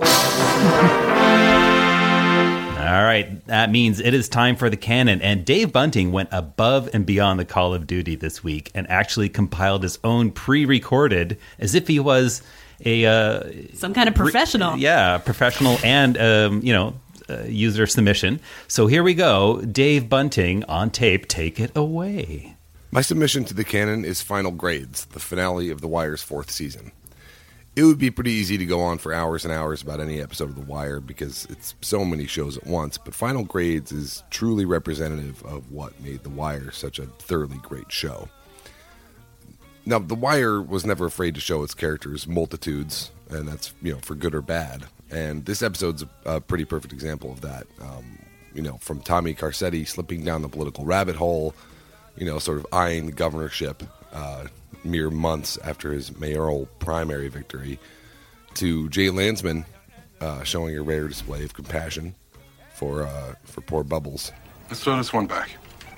[2.78, 5.22] All right, that means it is time for the canon.
[5.22, 9.28] And Dave Bunting went above and beyond the Call of Duty this week and actually
[9.30, 12.42] compiled his own pre-recorded, as if he was
[12.86, 14.78] a uh, Some kind of professional.
[14.78, 16.94] yeah, professional and um, you know
[17.30, 18.40] uh, user submission.
[18.68, 21.28] So here we go, Dave Bunting on tape.
[21.28, 22.56] Take it away.
[22.92, 26.92] My submission to the canon is Final Grades, the finale of The Wire's fourth season.
[27.76, 30.50] It would be pretty easy to go on for hours and hours about any episode
[30.50, 34.66] of The Wire because it's so many shows at once, but Final Grades is truly
[34.66, 38.30] representative of what made The Wire such a thoroughly great show.
[39.88, 44.00] Now, The Wire was never afraid to show its characters multitudes, and that's, you know,
[44.00, 44.84] for good or bad.
[45.10, 47.68] And this episode's a, pretty perfect example of that.
[47.80, 48.20] Um,
[48.54, 51.56] you know, from Tommy Carcetti slipping down the political rabbit hole,
[52.18, 54.48] you know, sort of eyeing the governorship uh,
[54.84, 57.80] mere months after his mayoral primary victory,
[58.56, 59.66] to Jay Landsman
[60.20, 62.14] uh, showing a rare display of compassion
[62.74, 64.34] for uh, for poor Bubbles.
[64.68, 65.52] Let's throw this one back.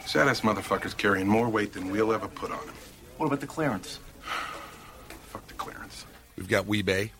[0.06, 2.76] Saddest motherfucker's carrying more weight than we'll ever put on him.
[3.20, 4.00] What about the clearance?
[5.28, 6.06] Fuck the clearance.
[6.38, 7.12] We've got Wee-Bey,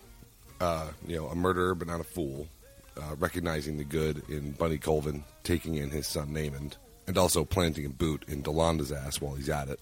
[0.58, 2.48] uh, you know, a murderer but not a fool,
[2.96, 7.84] uh, recognizing the good in Bunny Colvin, taking in his son Namond, and also planting
[7.84, 9.78] a boot in Delanda's ass while he's at it.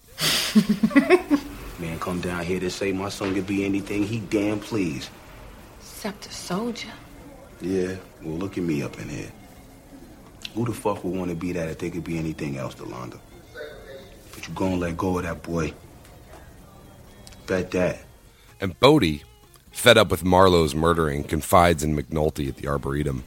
[1.79, 5.09] Man, come down here to say my son could be anything he damn please.
[5.79, 6.91] Except a soldier.
[7.61, 9.31] Yeah, well, look at me up in here.
[10.53, 13.21] Who the fuck would want to be that if they could be anything else, De'Londa?
[14.33, 15.73] But you gonna let go of that boy.
[17.49, 17.97] Bet that.
[18.61, 19.23] And Bodie,
[19.71, 23.23] fed up with Marlo's murdering, confides in McNulty at the Arboretum.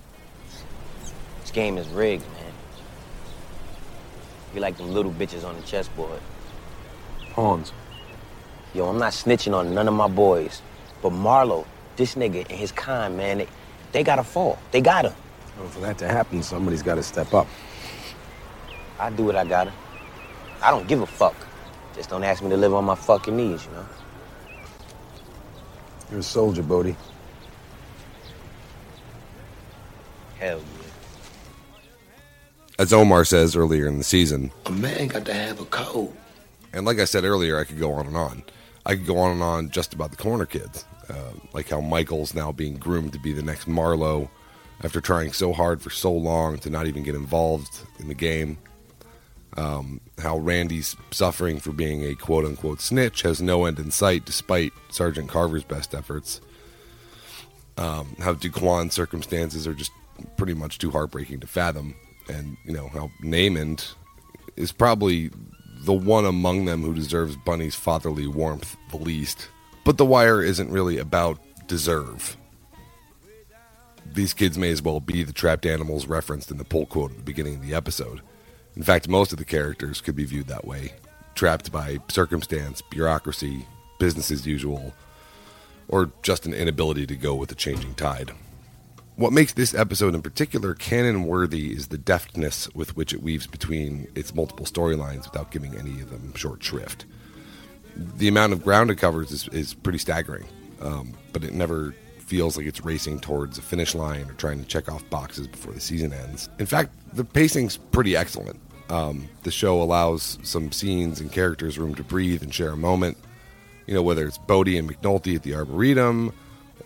[1.41, 2.53] This game is rigged, man.
[4.55, 6.21] We like them little bitches on the chessboard.
[7.33, 7.73] Pawns.
[8.75, 10.63] Yo, I'm not snitching on none of my boys.
[11.03, 13.49] But Marlowe, this nigga and his kind, man, they,
[13.91, 14.57] they gotta fall.
[14.71, 15.13] They gotta.
[15.59, 17.49] Well, for that to happen, somebody's got to step up.
[19.01, 19.73] I do what I gotta.
[20.63, 21.35] I don't give a fuck.
[21.97, 23.85] Just don't ask me to live on my fucking knees, you know?
[26.13, 26.95] You're a soldier, Bodie.
[30.39, 31.83] Hell yeah.
[32.79, 36.13] As Omar says earlier in the season, A man got to have a code.
[36.75, 38.43] and like I said earlier, I could go on and on.
[38.85, 42.35] I could go on and on just about the corner kids, uh, like how Michael's
[42.35, 44.29] now being groomed to be the next Marlo
[44.85, 48.59] after trying so hard for so long to not even get involved in the game.
[49.57, 54.25] Um, how Randy's suffering for being a quote unquote snitch has no end in sight
[54.25, 56.41] despite Sergeant Carver's best efforts.
[57.77, 59.93] Um, how Duquan's circumstances are just
[60.37, 61.95] pretty much too heartbreaking to fathom.
[62.29, 63.95] And, you know, how Namond
[64.57, 65.31] is probably
[65.85, 69.49] the one among them who deserves Bunny's fatherly warmth the least.
[69.85, 72.37] But The Wire isn't really about deserve.
[74.15, 77.17] These kids may as well be the trapped animals referenced in the pull quote at
[77.17, 78.21] the beginning of the episode.
[78.77, 80.93] In fact, most of the characters could be viewed that way
[81.35, 83.67] trapped by circumstance, bureaucracy,
[83.99, 84.93] business as usual,
[85.89, 88.33] or just an inability to go with the changing tide.
[89.17, 93.47] What makes this episode in particular canon worthy is the deftness with which it weaves
[93.47, 97.05] between its multiple storylines without giving any of them short shrift.
[97.95, 100.47] The amount of ground it covers is, is pretty staggering,
[100.81, 101.95] um, but it never
[102.33, 105.75] feels like it's racing towards a finish line or trying to check off boxes before
[105.75, 106.49] the season ends.
[106.59, 108.59] In fact, the pacing's pretty excellent.
[108.89, 113.19] Um, the show allows some scenes and characters room to breathe and share a moment.
[113.87, 116.33] You know, whether it's Bodie and McNulty at the Arboretum,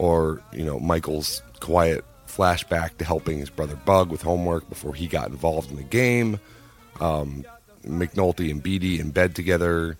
[0.01, 5.07] or you know Michael's quiet flashback to helping his brother Bug with homework before he
[5.07, 6.41] got involved in the game.
[6.99, 7.45] Um,
[7.85, 9.97] McNulty and Beadie in bed together,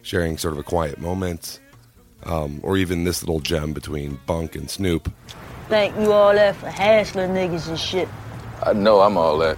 [0.00, 1.60] sharing sort of a quiet moment.
[2.26, 5.12] Um, or even this little gem between Bunk and Snoop.
[5.68, 8.08] Thank you all that for hassling niggas and shit.
[8.62, 9.56] I know I'm all that.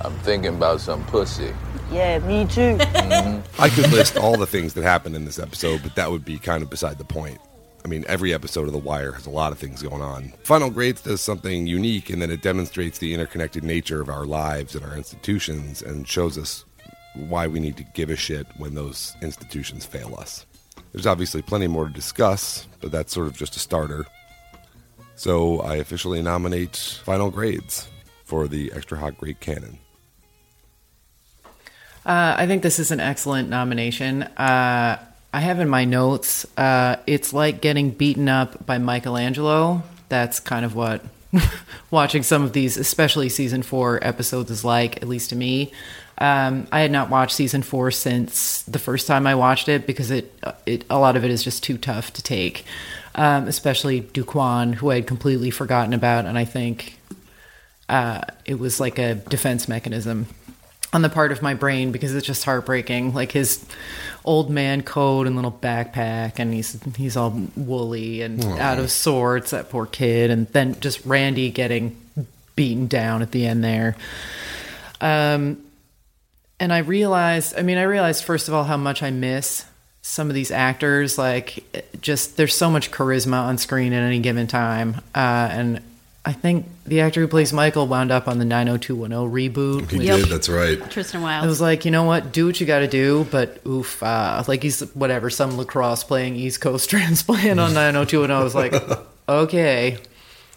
[0.00, 1.52] I'm thinking about some pussy.
[1.90, 2.76] Yeah, me too.
[3.58, 6.38] I could list all the things that happened in this episode, but that would be
[6.38, 7.38] kind of beside the point.
[7.84, 10.32] I mean, every episode of The Wire has a lot of things going on.
[10.44, 14.74] Final Grades does something unique in that it demonstrates the interconnected nature of our lives
[14.74, 16.64] and our institutions and shows us
[17.14, 20.46] why we need to give a shit when those institutions fail us.
[20.94, 24.06] There's obviously plenty more to discuss, but that's sort of just a starter.
[25.16, 27.88] So I officially nominate Final Grades
[28.22, 29.78] for the Extra Hot Great Canon.
[32.06, 34.22] Uh, I think this is an excellent nomination.
[34.22, 39.82] Uh, I have in my notes, uh, it's like getting beaten up by Michelangelo.
[40.08, 41.04] That's kind of what
[41.90, 45.72] watching some of these, especially season four episodes, is like, at least to me.
[46.18, 50.10] Um, I had not watched season four since the first time I watched it because
[50.10, 50.32] it,
[50.64, 52.64] it a lot of it is just too tough to take,
[53.14, 56.98] um, especially Duquan, who I had completely forgotten about, and I think
[57.88, 60.26] uh, it was like a defense mechanism
[60.92, 63.12] on the part of my brain because it's just heartbreaking.
[63.12, 63.64] Like his
[64.24, 68.58] old man coat and little backpack, and he's he's all woolly and Aw.
[68.58, 69.50] out of sorts.
[69.50, 71.96] That poor kid, and then just Randy getting
[72.54, 73.96] beaten down at the end there.
[75.00, 75.58] Um,
[76.64, 79.64] and I realized, I mean, I realized first of all how much I miss
[80.02, 81.16] some of these actors.
[81.18, 81.64] Like,
[82.00, 85.80] just there's so much charisma on screen at any given time, uh, and
[86.26, 89.90] I think the actor who plays Michael wound up on the 90210 reboot.
[89.90, 90.78] He which- did, that's right.
[90.90, 91.46] Tristan I Wilde.
[91.48, 92.32] was like, you know what?
[92.32, 96.36] Do what you got to do, but oof, uh, like he's whatever, some lacrosse playing
[96.36, 98.30] East Coast transplant on 90210.
[98.30, 98.74] I was like,
[99.28, 99.98] okay.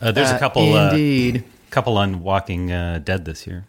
[0.01, 1.43] Uh, there's Uh, a couple, uh, indeed.
[1.69, 3.65] couple on Walking uh, Dead this year.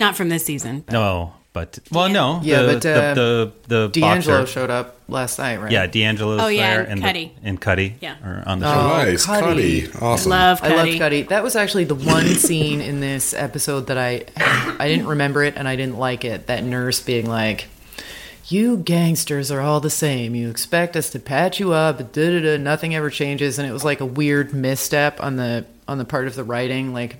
[0.00, 0.80] Not from this season.
[0.80, 4.52] but- No, but well, no, Yeah, the, but uh, the the, the D'Angelo boxer.
[4.52, 5.72] showed up last night, right?
[5.72, 7.32] Yeah, D'Angelo's Oh, yeah, there, and and Cutty.
[7.40, 8.16] The, and Cutty, Yeah.
[8.22, 9.04] are on the Oh, show.
[9.10, 9.88] Nice, Cutty.
[10.02, 10.30] Awesome.
[10.30, 10.98] Love I love Cutty.
[10.98, 11.22] Cutty.
[11.22, 14.24] That was actually the one scene in this episode that I
[14.78, 16.48] I didn't remember it and I didn't like it.
[16.48, 17.68] That nurse being like,
[18.48, 20.34] "You gangsters are all the same.
[20.34, 22.56] You expect us to patch you up, but da da da.
[22.58, 26.26] Nothing ever changes." And it was like a weird misstep on the on the part
[26.26, 27.16] of the writing, like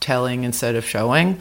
[0.00, 1.40] telling instead of showing.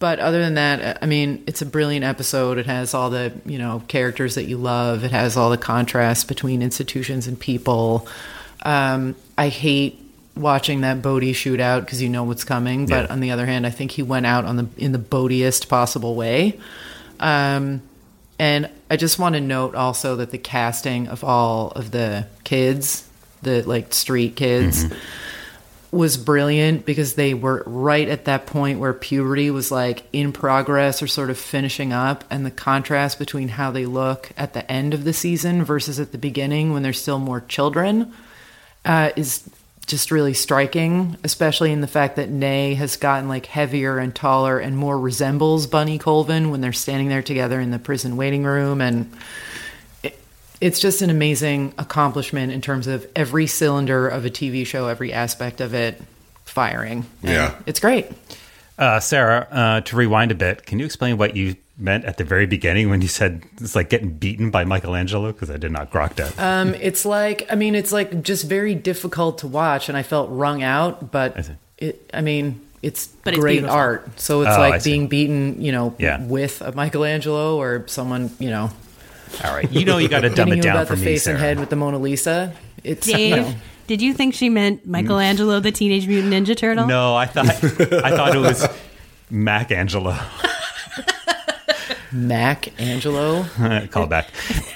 [0.00, 2.56] But other than that, I mean, it's a brilliant episode.
[2.58, 5.04] It has all the, you know, characters that you love.
[5.04, 8.08] It has all the contrast between institutions and people.
[8.62, 9.98] Um, I hate
[10.34, 12.86] watching that Bodie shootout because you know what's coming.
[12.86, 13.12] But Yeah.
[13.12, 16.14] on the other hand, I think he went out on the in the Bodiest possible
[16.14, 16.58] way.
[17.20, 17.82] Um,
[18.38, 23.06] and I just want to note also that the casting of all of the kids,
[23.42, 24.86] the like street kids,
[25.92, 31.02] was brilliant because they were right at that point where puberty was like in progress
[31.02, 34.94] or sort of finishing up and the contrast between how they look at the end
[34.94, 38.12] of the season versus at the beginning when they're still more children
[38.84, 39.48] uh, is
[39.86, 44.60] just really striking especially in the fact that Nay has gotten like heavier and taller
[44.60, 48.80] and more resembles Bunny Colvin when they're standing there together in the prison waiting room
[48.80, 49.10] and
[50.60, 55.12] it's just an amazing accomplishment in terms of every cylinder of a TV show, every
[55.12, 56.00] aspect of it
[56.44, 57.06] firing.
[57.22, 57.54] And Yeah.
[57.66, 58.06] It's great.
[58.78, 62.24] Uh, Sarah, uh, to rewind a bit, can you explain what you meant at the
[62.24, 65.32] very beginning when you said it's like getting beaten by Michelangelo?
[65.32, 66.38] Because I did not grok that.
[66.38, 70.30] Um, it's like, I mean, it's like just very difficult to watch, and I felt
[70.30, 73.76] wrung out, but it, I mean, it's But it's great beautiful.
[73.76, 74.18] art.
[74.20, 74.92] So it's Oh, I like see.
[74.92, 76.20] being beaten, you know, Yeah.
[76.22, 78.70] with a Michelangelo or someone, you know.
[79.44, 81.00] All right, you know you got to dumb hitting it you down about for the
[81.00, 82.54] me, face and head with the Mona Lisa.
[82.84, 83.54] It's Dave, you know,
[83.86, 86.86] did you think she meant Michelangelo, the Teenage Mutant Ninja Turtle?
[86.86, 88.66] No, I thought I thought it was
[89.30, 90.16] Mac Angelo.
[92.12, 93.44] Mac Angelo.
[93.90, 94.28] Call back.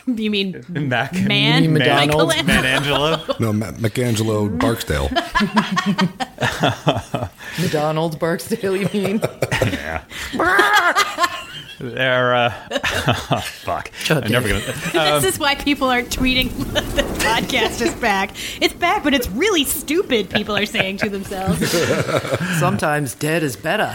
[0.06, 2.36] You mean Mac Man McDonald's.
[2.36, 2.44] Michelangelo?
[2.44, 3.36] Man Angelo.
[3.40, 5.10] No, Ma- McAngelo Barksdale.
[7.60, 9.20] McDonald's Barksdale, you mean?
[9.62, 10.04] yeah.
[11.78, 12.50] They're uh,
[13.40, 13.90] fuck.
[14.10, 14.64] I'm never gonna.
[14.94, 18.30] Um, this is why people aren't tweeting the podcast is back.
[18.62, 20.30] It's back, but it's really stupid.
[20.30, 21.68] People are saying to themselves.
[22.58, 23.92] Sometimes dead is better.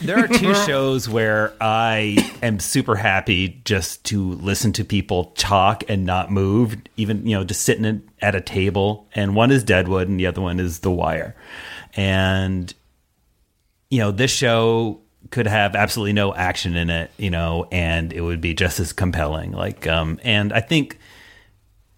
[0.00, 5.84] There are two shows where I am super happy just to listen to people talk
[5.88, 9.08] and not move, even you know, just sitting at a table.
[9.14, 11.36] And one is Deadwood, and the other one is The Wire.
[11.94, 12.72] And
[13.90, 15.02] you know, this show
[15.32, 18.92] could have absolutely no action in it, you know, and it would be just as
[18.92, 19.50] compelling.
[19.50, 20.98] Like, um, and I think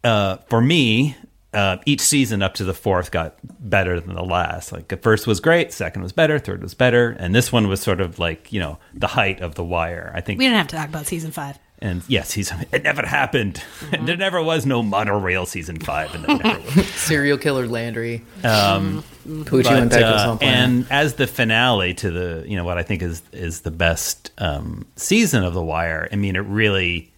[0.03, 1.16] uh, for me,
[1.53, 4.72] uh, each season up to the fourth got better than the last.
[4.72, 7.80] Like the first was great, second was better, third was better, and this one was
[7.80, 10.12] sort of like you know the height of the wire.
[10.14, 11.59] I think We don't have to talk about season five.
[11.81, 13.62] And yes, he's it never happened.
[14.03, 16.87] there never was no monorail season five, and there never was.
[16.91, 18.25] Serial killer Landry.
[18.43, 22.79] Um, but, and Peck was uh, and as the finale to the you know what
[22.79, 26.09] I think is is the best um, season of The Wire.
[26.12, 27.12] I mean, it really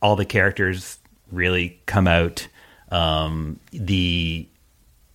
[0.00, 0.98] all the characters
[1.32, 2.46] really come out.
[2.90, 4.48] Um, the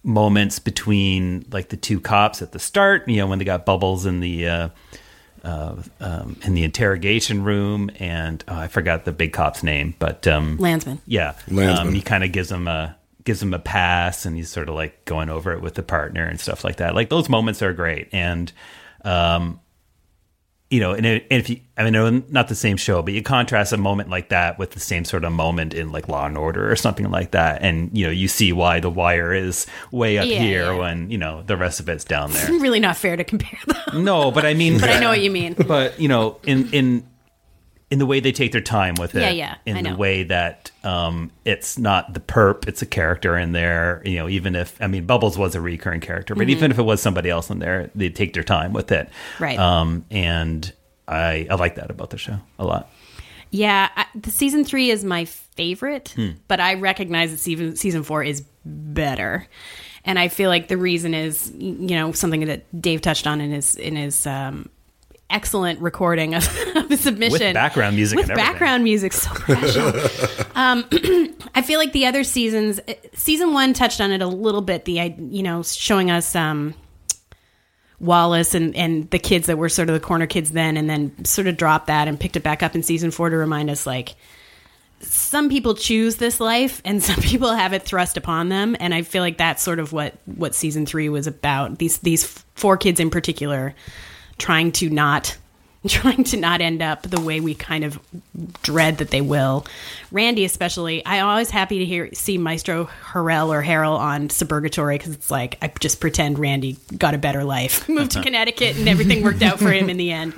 [0.04, 4.06] moments between like the two cops at the start, you know, when they got bubbles
[4.06, 4.70] in the uh,
[5.44, 10.26] uh, um, in the interrogation room, and oh, I forgot the big cop's name, but
[10.28, 11.02] um, Landsman.
[11.06, 11.88] yeah, Landsman.
[11.88, 14.76] Um, he kind of gives him a gives him a pass, and he's sort of
[14.76, 16.96] like going over it with the partner and stuff like that.
[16.96, 18.52] Like those moments are great, and
[19.04, 19.60] um,
[20.74, 23.72] you know, and, and if you, I mean, not the same show, but you contrast
[23.74, 26.72] a moment like that with the same sort of moment in like Law and Order
[26.72, 30.26] or something like that, and you know, you see why The Wire is way up
[30.26, 30.78] Yeah, here yeah.
[30.80, 32.48] when you know the rest of it's down there.
[32.60, 34.04] really not fair to compare them.
[34.04, 35.54] No, but I mean, But I know what you mean.
[35.54, 37.08] But you know, in in
[37.94, 39.96] in the way they take their time with it, Yeah, yeah, in I the know.
[39.96, 44.02] way that um, it's not the perp, it's a character in there.
[44.04, 46.52] You know, even if I mean, Bubbles was a recurring character, but Mhm.
[46.52, 49.60] even if it was somebody else in there, they take their time with it, Right.
[49.60, 50.74] Um, and
[51.08, 52.90] I I like that about the show a lot.
[53.52, 56.30] Yeah, I, the season three is my favorite, Hmm.
[56.48, 59.46] but I recognize that season season four is better,
[60.04, 63.52] and I feel like the reason is you know something that Dave touched on in
[63.52, 64.70] his in his um,
[65.30, 66.44] excellent recording of,
[66.76, 69.32] of the submission With background music with background music, so
[70.56, 70.86] um,
[71.56, 72.80] I feel like the other seasons,
[73.14, 74.86] season one touched on it a little bit.
[74.86, 76.36] The you know showing us.
[76.36, 76.76] Um,
[78.00, 81.24] Wallace and, and the kids that were sort of the corner kids then, and then
[81.24, 83.88] sort of dropped that and picked it back up in season four to remind us
[83.88, 84.16] like
[85.00, 88.76] some people choose this life and some people have it thrust upon them.
[88.80, 91.80] And I feel like that's sort of what, what season three was about.
[91.80, 93.74] These these four kids in particular
[94.38, 95.38] trying to not
[95.88, 98.00] trying to not end up the way we kind of
[98.62, 99.66] dread that they will.
[100.12, 105.14] Randy, especially, I'm always happy to hear see Maestro Harrell or Harrell on Suburgatory because
[105.14, 108.24] it's like I just pretend Randy got a better life, moved to uh-huh.
[108.24, 110.34] Connecticut, and everything worked out for him in the end,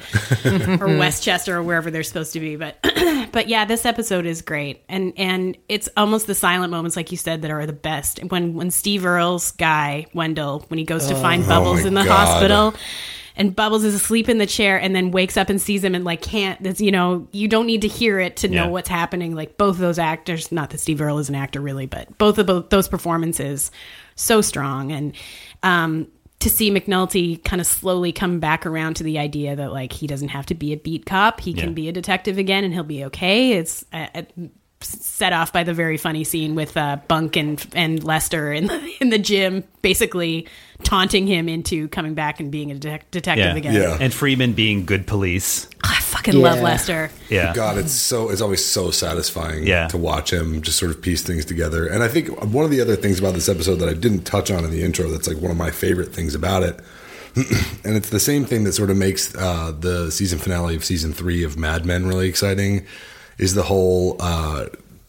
[0.81, 2.55] or Westchester or wherever they're supposed to be.
[2.55, 2.79] But
[3.31, 7.17] but yeah, this episode is great, and and it's almost the silent moments, like you
[7.17, 8.17] said, that are the best.
[8.29, 11.21] When when Steve Earle's guy Wendell, when he goes to Oh.
[11.21, 12.25] find Oh Bubbles in the God.
[12.25, 12.73] hospital
[13.37, 16.03] and Bubbles is asleep in the chair and then wakes up and sees him and
[16.05, 18.69] like can't that's you know you don't need to hear it to know Yeah.
[18.69, 21.85] what's happening like both of those actors not that Steve Earle is an actor really
[21.85, 23.71] but both of tho- those performances
[24.15, 25.13] so strong and
[25.63, 26.07] um
[26.39, 30.05] to see McNulty kind of slowly come back around to the idea that like he
[30.05, 31.73] doesn't have to be a beat cop he can Yeah.
[31.75, 34.21] be a detective again and he'll be okay it's uh, uh,
[34.81, 38.91] set off by the very funny scene with uh, Bunk and and Lester in the,
[39.01, 40.47] in the gym, basically
[40.83, 43.55] taunting him into coming back and being a detec- detective Yeah.
[43.55, 43.73] again.
[43.73, 43.97] Yeah.
[43.99, 45.67] and Freamon being good police.
[45.83, 47.09] I fucking love Lester.
[47.29, 49.87] Yeah, God, it's so it's always so satisfying Yeah.
[49.87, 51.87] to watch him just sort of piece things together.
[51.87, 54.51] And I think one of the other things about this episode that I didn't touch
[54.51, 56.79] on in the intro that's like one of my favorite things about it.
[57.83, 61.11] and it's the same thing that sort of makes uh, the season finale of season
[61.13, 62.85] three of Mad Men really exciting
[63.37, 64.67] is the whole uh,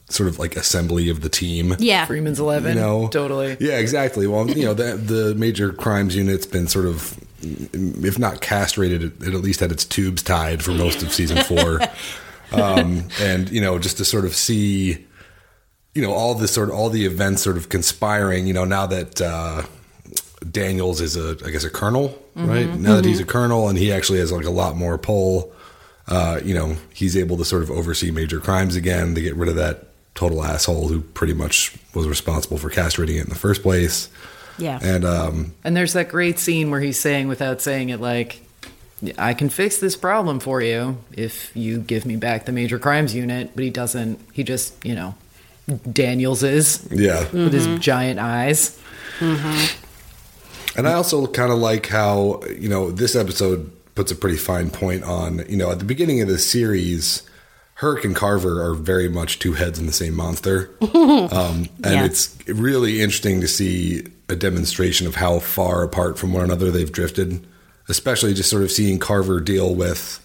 [0.09, 1.75] sort of like assembly of the team.
[1.79, 2.07] Yeah.
[2.07, 2.77] Freamon's Eleven.
[2.77, 3.57] You know, totally.
[3.61, 4.27] Yeah, exactly.
[4.27, 9.23] Well, you know, the the major crimes unit's been sort of, if not castrated, it,
[9.23, 11.81] it at least had its tubes tied for most of season four.
[12.53, 15.05] um, and you know, just to sort of see,
[15.95, 18.47] you know, all this sort of all the events sort of conspiring.
[18.47, 19.63] You know, now that uh,
[20.51, 22.69] Daniels is a, I guess, a colonel, right?
[22.69, 25.53] Now that he's a colonel and he actually has like a lot more pull.
[26.09, 29.49] Uh, you know, he's able to sort of oversee major crimes again to get rid
[29.49, 33.63] of that total asshole who pretty much was responsible for castrating it in the first
[33.63, 34.09] place.
[34.59, 34.81] Yeah.
[34.83, 38.41] And um, And there's that great scene where he's saying without saying it, like,
[39.19, 43.15] I can fix this problem for you if you give me back the major crimes
[43.15, 43.51] unit.
[43.55, 44.19] But he doesn't.
[44.33, 45.15] He just, you know,
[45.93, 48.81] Daniels is yeah, with his giant eyes.
[49.21, 54.71] And I also kind of like how, you know, this episode puts a pretty fine
[54.71, 57.23] point on, you know, at the beginning of the series,
[57.77, 60.71] Herc and Carver are very much two heads in the same monster.
[60.95, 62.05] um, and Yeah.
[62.07, 66.91] it's really interesting to see a demonstration of how far apart from one another they've
[66.91, 67.47] drifted,
[67.89, 70.25] especially just sort of seeing Carver deal with,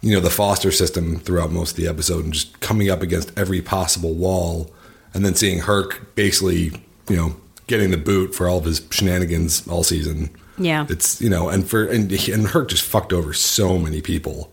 [0.00, 3.32] you know, the foster system throughout most of the episode and just coming up against
[3.38, 4.70] every possible wall.
[5.14, 6.72] And then seeing Herc basically,
[7.08, 7.36] you know,
[7.68, 10.30] getting the boot for all of his shenanigans all season.
[10.58, 10.86] Yeah.
[10.90, 14.52] It's, you know, and for, and, and Herc just fucked over so many people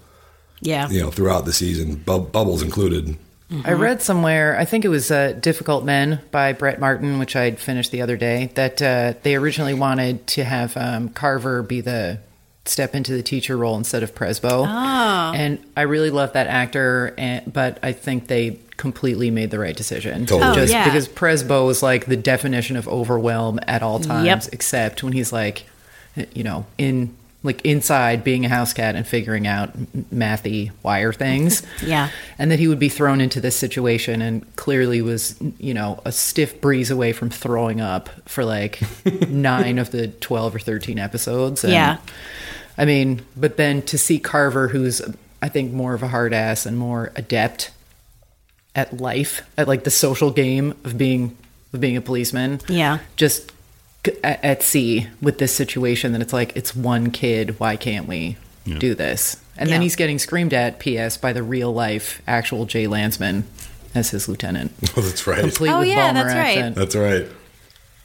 [0.62, 0.90] Yeah.
[0.90, 3.18] you know, throughout the season, Bub- Bubbles included.
[3.64, 7.60] I read somewhere, I think it was uh, Difficult Men by Brett Martin, which I'd
[7.60, 12.20] finished the other day, that uh, they originally wanted to have um, Carver be the
[12.66, 14.66] step into the teacher role instead of Prezbo.
[14.68, 15.34] Oh.
[15.34, 19.78] And I really love that actor, and, but I think they completely made the right
[19.78, 20.26] decision.
[20.26, 20.50] Totally.
[20.52, 20.84] Oh, Just yeah.
[20.84, 24.44] because Prezbo is like the definition of overwhelm at all times, Yep.
[24.54, 25.64] except when he's like,
[26.34, 27.16] you know, in
[27.48, 29.76] like inside being a house cat and figuring out
[30.14, 32.10] mathy wire things Yeah.
[32.38, 36.12] and that he would be thrown into this situation and clearly was you know a
[36.12, 38.80] stiff breeze away from throwing up for like
[39.30, 41.98] nine of the 12 or 13 episodes and, Yeah.
[42.78, 45.02] i mean but then to see carver who's
[45.42, 47.72] i think more of a hard ass and more adept
[48.76, 51.36] at life at like the social game of being
[51.74, 53.00] of being a policeman Yeah.
[53.16, 53.52] just
[54.24, 58.38] at, at sea with this situation that it's like it's one kid why can't we
[58.80, 62.86] do this and then he's getting screamed at ps by the real life actual jay
[62.86, 63.46] landsman
[63.96, 65.40] as his lieutenant Oh, that's right.
[65.40, 66.76] complete Oh, with yeah, Balmer that's right.
[66.76, 67.28] That's right.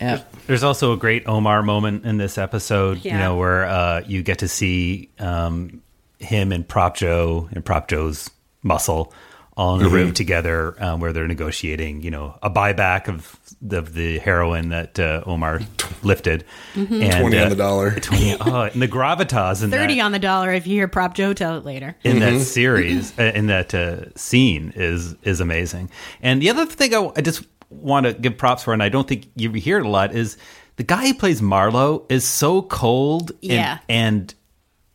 [0.00, 3.14] yeah There's also a great Omar moment in this episode, yeah.
[3.14, 5.82] you know, where uh, you get to see um,
[6.18, 8.30] him and Prop Joe and Prop Joe's
[8.62, 9.12] muscle
[9.56, 13.82] all in a room together, um, where they're negotiating, you know, a buyback of the,
[13.82, 15.60] the heroin that uh, Omar
[16.02, 16.44] lifted,
[16.74, 17.02] Mm-hmm.
[17.02, 17.90] and 20 on uh, the dollar.
[18.00, 21.14] 20 oh, and the gravitas in Thirty that, on the dollar if you hear Prop
[21.14, 21.94] Joe tell it later.
[22.02, 25.90] in that series, uh, in that uh, scene is is amazing.
[26.22, 29.06] And the other thing I, I just want to give props for, and I don't
[29.06, 30.36] think you hear it a lot, is
[30.76, 33.78] the guy who plays Marlo is so cold and, Yeah.
[33.88, 34.34] and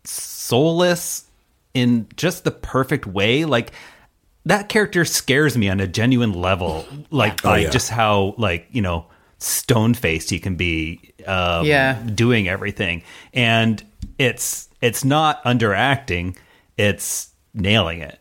[0.03, 1.25] soulless
[1.73, 3.45] in just the perfect way.
[3.45, 3.71] Like
[4.47, 7.69] that character scares me on a genuine level, like Oh, by yeah.
[7.69, 9.05] just how like you know
[9.39, 11.13] stone faced he can be.
[11.25, 12.01] Um, Yeah.
[12.15, 13.83] doing everything, and
[14.17, 16.37] it's it's not underacting;
[16.77, 18.19] it's nailing it.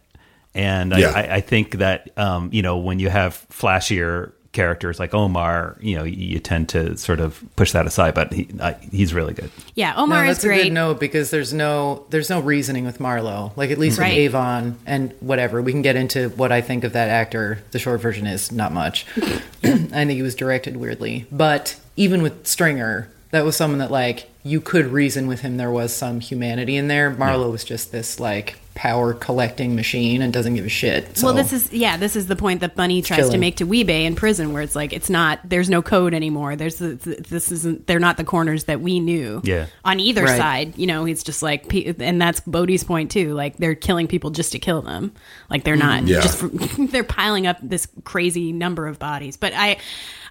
[0.54, 1.12] And Yeah.
[1.14, 5.76] I, I, I think that um, you know when you have flashier characters like Omar,
[5.80, 9.34] you know you tend to sort of push that aside, but he I, he's really
[9.34, 9.50] good.
[9.76, 10.62] Yeah, Omar no, is that's a great.
[10.64, 13.56] good note because there's no there's no reasoning with Marlo.
[13.56, 14.08] Like at least Right.
[14.10, 15.62] with Avon and whatever.
[15.62, 17.58] We can get into what I think of that actor.
[17.70, 19.06] The short version is not much.
[19.62, 21.26] I think he was directed weirdly.
[21.30, 25.70] But even with Stringer, that was someone that like you could reason with him there
[25.70, 27.10] was some humanity in there.
[27.10, 31.16] Marlo was just this like power collecting machine and doesn't give a shit.
[31.16, 31.26] So.
[31.26, 34.04] Well, this is yeah, this is the point that Bunny tries to make to Wee-Bey
[34.04, 36.54] in prison, where it's like it's not there's no code anymore.
[36.54, 39.40] There's this isn't they're not the corners that we knew.
[39.42, 39.66] Yeah.
[39.84, 40.36] on either Right.
[40.36, 43.32] side, you know, he's just like, and that's Bodie's point too.
[43.32, 45.12] Like they're killing people just to kill them.
[45.50, 46.04] Like they're mm-hmm.
[46.04, 46.20] not Yeah.
[46.20, 46.44] just
[46.92, 49.36] they're piling up this crazy number of bodies.
[49.36, 49.78] But I.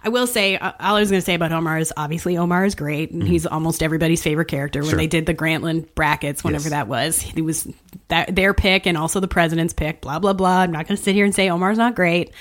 [0.06, 2.64] I will say, uh, all I was going to say about Omar is obviously Omar
[2.64, 4.82] is great, and he's almost everybody's favorite character.
[4.82, 4.98] When Sure.
[5.00, 6.72] they did the Grantland brackets, whenever Yes.
[6.72, 7.68] that was, he was
[8.10, 10.02] that their pick and also the president's pick.
[10.02, 10.60] Blah blah blah.
[10.60, 12.32] I'm not going to sit here and say Omar's not great,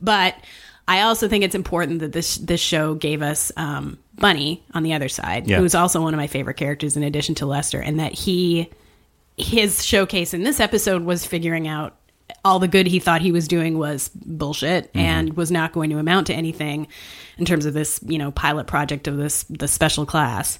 [0.00, 0.36] but
[0.86, 4.92] I also think it's important that this this show gave us um, Bunny on the
[4.94, 5.58] other side, Yeah.
[5.58, 8.68] who's also one of my favorite characters in addition to Lester, and that he
[9.36, 11.96] his showcase in this episode was figuring out
[12.44, 14.98] all the good he thought he was doing was bullshit mm-hmm.
[14.98, 16.86] and was not going to amount to anything
[17.38, 20.58] in terms of this, you know, pilot project of this the special class.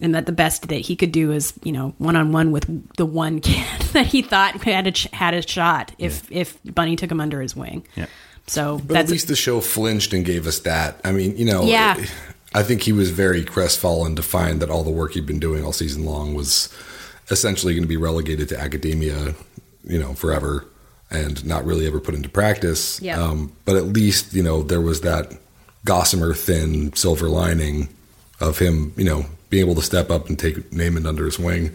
[0.00, 2.96] And that the best that he could do is, you know, one on one with
[2.96, 6.96] the one kid that he thought had a ch- had a shot if if Bunny
[6.96, 7.84] took him under his wing.
[7.96, 8.06] Yeah.
[8.46, 11.00] So But that's at least the show flinched and gave us that.
[11.04, 12.02] I mean, you know, Yeah.
[12.54, 15.62] I think he was very crestfallen to find that all the work he'd been doing
[15.62, 16.70] all season long was
[17.30, 19.34] essentially going to be relegated to academia,
[19.84, 20.64] you know, forever
[21.10, 23.00] and not really ever put into practice.
[23.00, 23.22] Yeah.
[23.22, 25.32] Um, but at least, you know, there was that
[25.84, 27.88] gossamer thin silver lining
[28.40, 31.74] of him, you know, being able to step up and take Namond under his wing.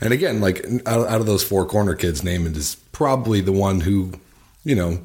[0.00, 3.80] And again, like out, out of those four corner kids, Namond is probably the one
[3.80, 4.12] who,
[4.64, 5.00] you know,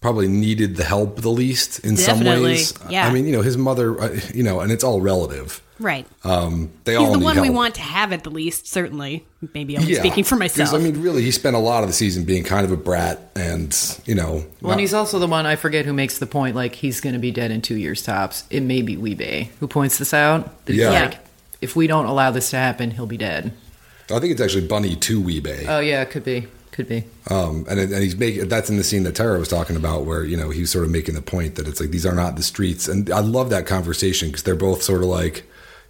[0.00, 2.74] probably needed the help the least in some ways.
[2.88, 3.08] yeah.
[3.08, 5.60] I mean, you know, his mother, uh, you know, and it's all relative.
[5.78, 6.06] Right.
[6.24, 9.26] Um, they He's all the need one we want to have at the least, certainly.
[9.54, 10.72] Maybe I'm Yeah, speaking for myself.
[10.72, 13.30] I mean, really, he spent a lot of the season being kind of a brat,
[13.36, 16.26] and you know, Well, not- and he's also the one I forget who makes the
[16.26, 18.44] point like he's going to be dead in two years tops.
[18.48, 20.64] It may be Wee-Bey who points this out.
[20.64, 20.90] That he's Yeah.
[20.90, 21.18] like,
[21.60, 23.52] if we don't allow this to happen, he'll be dead.
[24.10, 25.66] I think it's actually Bunny to Wee-Bey.
[25.68, 26.46] Oh yeah, it could be.
[26.72, 27.04] Could be.
[27.30, 30.24] Um, and, and he's making that's in the scene that Tara was talking about, where
[30.24, 32.42] you know he's sort of making the point that it's like these are not the
[32.42, 35.44] streets, and I love that conversation because they're both sort of like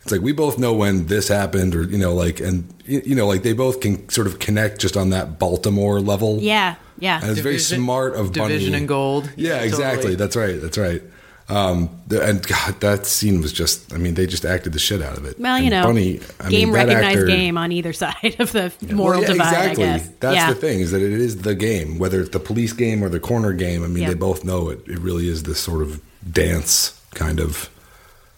[0.06, 3.14] it's like we both know when this happened, or you know, like and you you
[3.16, 6.38] know, like they both can sort of connect just on that Baltimore level.
[6.40, 7.20] Yeah, yeah.
[7.20, 8.54] and it's very smart of Bunny.
[8.54, 9.30] Division and Gold.
[9.36, 10.14] Yeah, exactly.
[10.14, 10.14] Totally.
[10.14, 10.60] That's right.
[10.62, 11.02] That's right.
[11.48, 13.92] Um, the, and God, that scene was just.
[13.92, 15.38] I mean, they just acted the shit out of it.
[15.38, 18.52] Well, you And know, Bunny, I game mean, recognized actor- game on either side of
[18.52, 19.48] the moral Well, yeah, divide.
[19.70, 19.84] Exactly.
[19.84, 20.08] I guess.
[20.20, 20.48] That's yeah.
[20.52, 23.20] the thing is that it is the game, whether it's the police game or the
[23.20, 23.82] corner game.
[23.84, 24.08] I mean, Yeah.
[24.10, 24.80] they both know it.
[24.86, 26.00] It really is this sort of
[26.32, 27.70] dance kind of.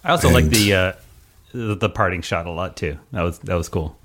[0.04, 0.92] I also like the uh,
[1.52, 2.98] the the parting shot a lot too.
[3.12, 3.96] That was that was cool.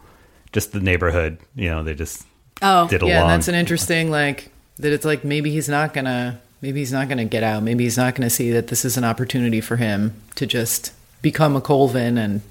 [0.52, 2.26] Just the neighborhood, you know, they just
[2.62, 3.22] Oh, did yeah, along.
[3.24, 4.94] and that's an interesting like that.
[4.94, 7.64] It's like maybe he's not gonna, maybe he's not gonna get out.
[7.64, 11.56] Maybe he's not gonna see that this is an opportunity for him to just become
[11.56, 12.42] a Colvin and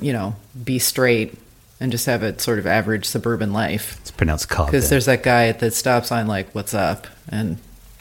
[0.00, 1.34] you know be straight
[1.80, 3.96] and just have a sort of average suburban life.
[4.00, 4.70] it's pronounced Colvin.
[4.72, 7.58] Because there's that guy at the stop sign, like, "What's up?" And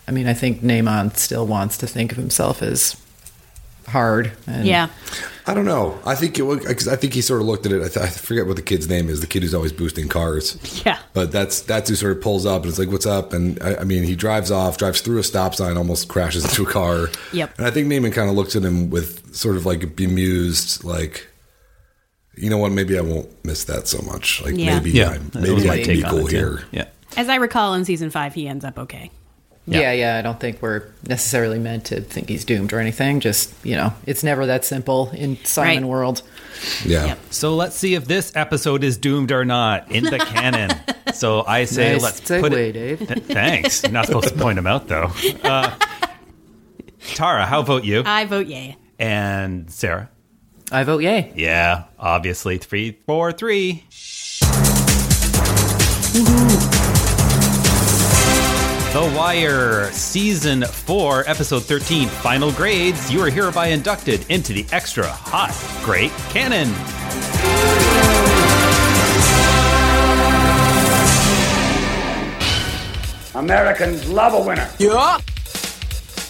[0.07, 2.95] I mean, I think Namond still wants to think of himself as
[3.87, 4.31] hard.
[4.45, 4.89] And yeah.
[5.49, 5.97] I don't know.
[6.05, 6.41] I think it.
[6.41, 7.77] was- 'cause I think he sort of looked at it.
[7.81, 9.21] I, th- I forget what the kid's name is.
[9.21, 10.57] The kid who's always boosting cars.
[10.85, 10.99] Yeah.
[11.13, 13.77] But that's that's who sort of pulls up and it's like, "What's up?" And I,
[13.77, 17.07] I mean, he drives off, drives through a stop sign, almost crashes into a car.
[17.31, 17.57] Yep.
[17.59, 21.27] And I think Namond kind of looks at him with sort of like bemused, like,
[22.35, 22.73] you know what?
[22.73, 24.41] Maybe I won't miss that so much.
[24.43, 24.75] Like Yeah.
[24.77, 26.63] maybe yeah, I, that maybe my I can be cool here.
[26.71, 26.85] Yeah.
[27.15, 29.11] As I recall, in season five, he ends up okay.
[29.69, 29.79] Yeah.
[29.79, 29.91] Yeah.
[29.91, 33.19] yeah, I don't think we're necessarily meant to think he's doomed or anything.
[33.19, 35.89] Just you know, it's never that simple in Simon Right.
[35.89, 36.21] world.
[36.85, 37.15] Yeah.
[37.31, 40.71] So let's see if this episode is doomed or not in the canon.
[41.13, 42.73] So I say Nice let's segue, put it.
[42.73, 42.99] Dave.
[43.07, 43.81] Th- Thanks.
[43.81, 45.09] You're not supposed to point them out though.
[45.41, 45.73] Uh,
[47.15, 48.03] Tara, how vote you?
[48.05, 48.75] I vote yay.
[48.99, 50.09] And Sarah.
[50.71, 51.31] I vote yay.
[51.35, 53.85] Yeah, obviously three, four, three.
[58.93, 63.11] The Wire, Season 4, Episode 13, Final Grades.
[63.11, 66.67] You are hereby inducted into the extra hot, great canon.
[73.35, 74.67] Americans love a winner.
[74.79, 75.19] Yeah.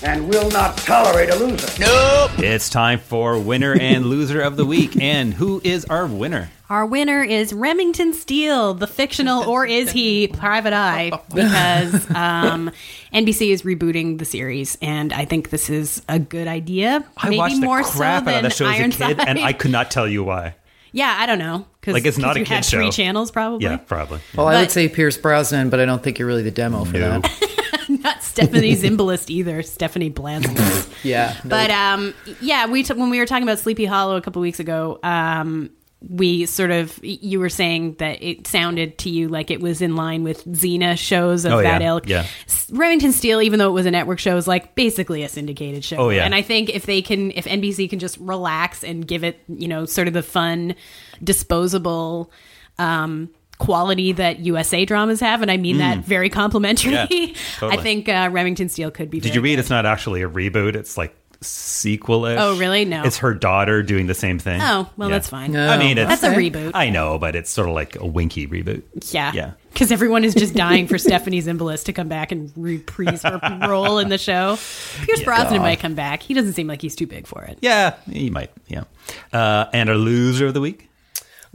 [0.03, 1.67] And will not tolerate a loser.
[1.79, 2.31] Nope.
[2.37, 5.01] It's time for winner and loser of the week.
[5.01, 6.49] And who is our winner?
[6.69, 11.11] Our winner is Remington Steele, the fictional, or is he Private Eye?
[11.33, 12.69] Because um,
[13.13, 17.03] NBC is rebooting the series, and I think this is a good idea.
[17.17, 19.19] I Maybe watched the more crap so out of than that show as a kid,
[19.19, 20.55] and I could not tell you why.
[20.91, 21.65] yeah, I don't know.
[21.81, 23.63] Cause, Like, it's not a you kid had three channels, probably.
[23.65, 24.19] Yeah, probably.
[24.35, 26.83] Well, I But- would say Pierce Brosnan, but I don't think you're really the demo
[26.83, 27.21] for No.
[27.21, 27.53] that.
[27.89, 29.61] not Stephanie Zimbalist either.
[29.63, 30.57] Stephanie Blanchard.
[31.03, 34.41] Yeah, But um, yeah, we t- when we were talking about Sleepy Hollow a couple
[34.41, 35.69] weeks ago, um,
[36.09, 39.95] we sort of you were saying that it sounded to you like it was in
[39.95, 42.07] line with Xena shows of Oh, that yeah, ilk.
[42.09, 42.25] yeah.
[42.47, 45.83] S- Remington Steele, even though it was a network show, is like basically a syndicated
[45.83, 45.97] show.
[45.97, 46.23] Oh, yeah.
[46.25, 49.67] and I think if they can, if NBC can just relax and give it, you
[49.67, 50.75] know, sort of the fun,
[51.23, 52.31] disposable.
[52.79, 56.93] Um, quality that USA dramas have, and I mean that very complimentary.
[56.93, 57.09] Mm.
[57.09, 57.79] Yeah, totally.
[57.79, 59.19] I think uh, Remington Steele could be.
[59.19, 59.59] Did very you read good.
[59.59, 60.75] it's not actually a reboot?
[60.75, 62.39] It's like sequel-ish.
[62.39, 62.85] Oh, really?
[62.85, 63.03] No.
[63.03, 64.59] It's her daughter doing the same thing.
[64.61, 65.15] Oh, well, Yeah.
[65.15, 65.51] that's fine.
[65.51, 65.67] No.
[65.67, 66.71] I mean, it's, That's a reboot.
[66.73, 68.83] I know, but it's sort of like a winky reboot.
[69.13, 69.31] Yeah.
[69.33, 69.51] Yeah.
[69.71, 73.39] Because everyone is just dying for Stephanie Zimbalist to come back and reprise her
[73.69, 74.57] role in the show.
[75.03, 76.23] Pierce Brosnan might come back.
[76.23, 77.59] He doesn't seem like he's too big for it.
[77.61, 78.49] Yeah, he might.
[78.67, 78.85] Yeah.
[79.31, 80.86] Uh, and our loser of the week.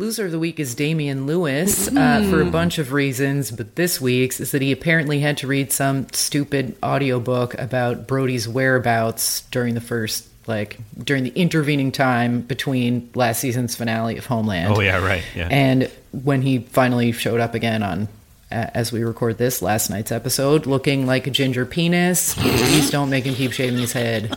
[0.03, 4.01] Loser of the week is Damian Lewis uh, for a bunch of reasons, but this
[4.01, 9.75] week's is that he apparently had to read some stupid audiobook about Brody's whereabouts during
[9.75, 14.75] the first, like, during the intervening time between last season's finale of Homeland.
[14.77, 15.23] Oh yeah, right.
[15.37, 15.47] Yeah.
[15.49, 18.09] And when he finally showed up again on,
[18.51, 23.09] a- as we record this last night's episode, looking like a ginger penis, please don't
[23.09, 24.37] make him keep shaving his head.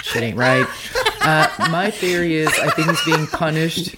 [0.00, 0.66] Shit ain't right.
[1.20, 3.94] Uh, my theory is I think he's being punished.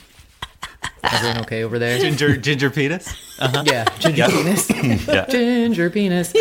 [1.13, 1.99] Everyone okay over there?
[1.99, 3.15] ginger ginger penis.
[3.41, 4.71] Yeah, ginger penis.
[5.09, 5.27] Yeah.
[5.29, 6.33] ginger penis.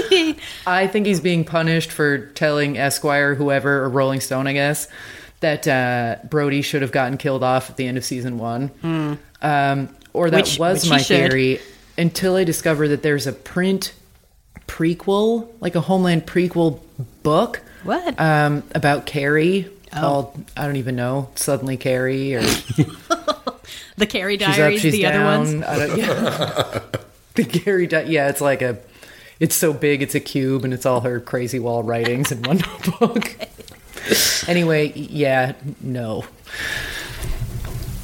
[0.65, 4.87] I think he's being punished for telling Esquire, whoever, or Rolling Stone, I guess,
[5.41, 8.71] that uh, Brody should have gotten killed off at the end of season one.
[9.41, 11.59] Um, or that Which- was which my theory
[11.97, 13.93] until I discovered that there's a print
[14.67, 16.79] prequel, like a Homeland prequel
[17.23, 17.61] book.
[17.83, 18.19] What?
[18.19, 19.99] Um, about Carrie Oh.
[19.99, 22.41] called, I don't even know, Suddenly Carrie, or
[23.97, 25.63] the Carrie she's up, Diaries, she's the other ones.
[25.63, 26.79] I don't, yeah.
[27.35, 28.77] the Gary, Di- yeah, it's like a,
[29.39, 32.61] it's so big, it's a cube, and it's all her crazy wall writings in one
[32.99, 33.35] book.
[34.47, 36.25] anyway, yeah, no.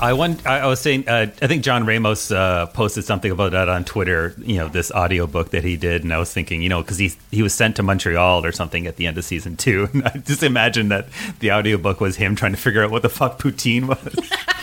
[0.02, 0.46] I want.
[0.48, 1.08] I I was saying.
[1.10, 4.34] Uh, I think John Ramos uh, posted something about that on Twitter.
[4.38, 7.12] You know, this audiobook that he did, and I was thinking, you know, because he
[7.32, 9.90] he was sent to Montreal or something at the end of season two.
[9.94, 11.08] And I just imagine that
[11.40, 14.00] the audiobook was him trying to figure out what the fuck poutine was.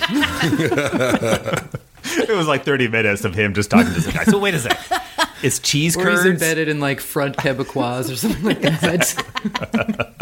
[2.29, 4.25] it was like thirty minutes of him just talking to this guy.
[4.25, 4.79] So wait a sec.
[5.43, 6.43] It's cheese Or he's curds.
[6.43, 10.15] embedded in like front Quebecois or something like that.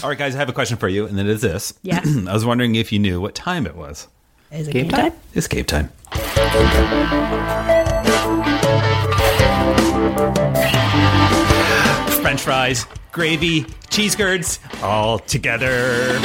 [0.04, 1.74] All right, guys, I have a question for you, and it is this.
[1.82, 2.00] Yeah.
[2.28, 4.06] I was wondering if you knew what time it was.
[4.52, 5.10] Is it Game game, time?
[5.10, 5.20] time?
[5.34, 5.88] It's game time.
[12.22, 16.16] French fries, gravy, cheese curds, all together.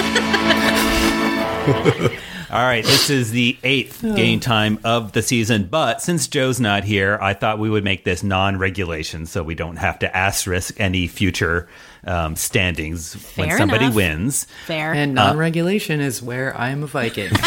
[2.51, 4.15] all right, this is the eighth oh.
[4.15, 5.63] game time of the season.
[5.65, 9.55] But since Joe's not here, I thought we would make this non regulation so we
[9.55, 11.67] don't have to asterisk any future
[12.05, 13.95] um, standings when somebody enough.
[13.95, 14.45] wins.
[14.65, 14.93] Fair.
[14.93, 17.31] and non-regulation is where I am a Viking.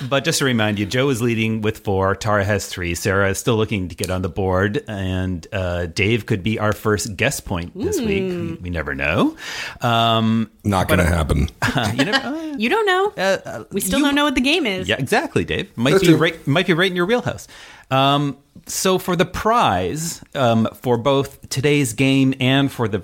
[0.08, 2.14] But just to remind you, Joe is leading with four.
[2.14, 2.94] Tara has three.
[2.94, 6.72] Sarah is still looking to get on the board, and uh, Dave could be our
[6.72, 8.22] first guest point this week.
[8.22, 9.36] We, we never know.
[9.80, 11.48] Um, Not going to happen.
[11.96, 12.26] you never.
[12.28, 13.12] uh, you don't know.
[13.22, 14.88] uh, we still you- don't know what the game is.
[14.88, 15.76] Yeah, exactly, Dave.
[15.76, 16.16] Might That's be true.
[16.16, 16.46] right.
[16.46, 17.46] Might be right in your wheelhouse.
[17.90, 18.36] Um,
[18.66, 23.02] so for the prize um, for both today's game and for the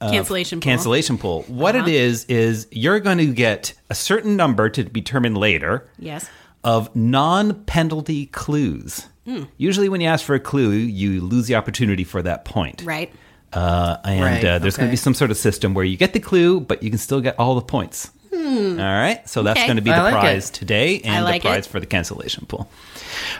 [0.00, 0.64] uh, Cancellation pool.
[0.64, 1.86] cancellation pool, what Uh-huh.
[1.86, 6.28] it is is you're going to get a certain number to be determined later Yes.
[6.64, 9.06] of non-penalty clues.
[9.26, 9.44] Hmm.
[9.56, 12.82] Usually, when you ask for a clue, you lose the opportunity for that point.
[12.84, 13.12] Right.
[13.52, 16.12] Uh, and Right, uh, there's going to be some sort of system where you get
[16.14, 18.10] the clue, but you can still get all the points.
[18.32, 18.38] All
[18.78, 19.66] right, so that's Hmm.
[19.66, 20.18] Going to be I the like it.
[20.20, 21.70] prize today and like the prize it.
[21.70, 22.68] for the cancellation pool.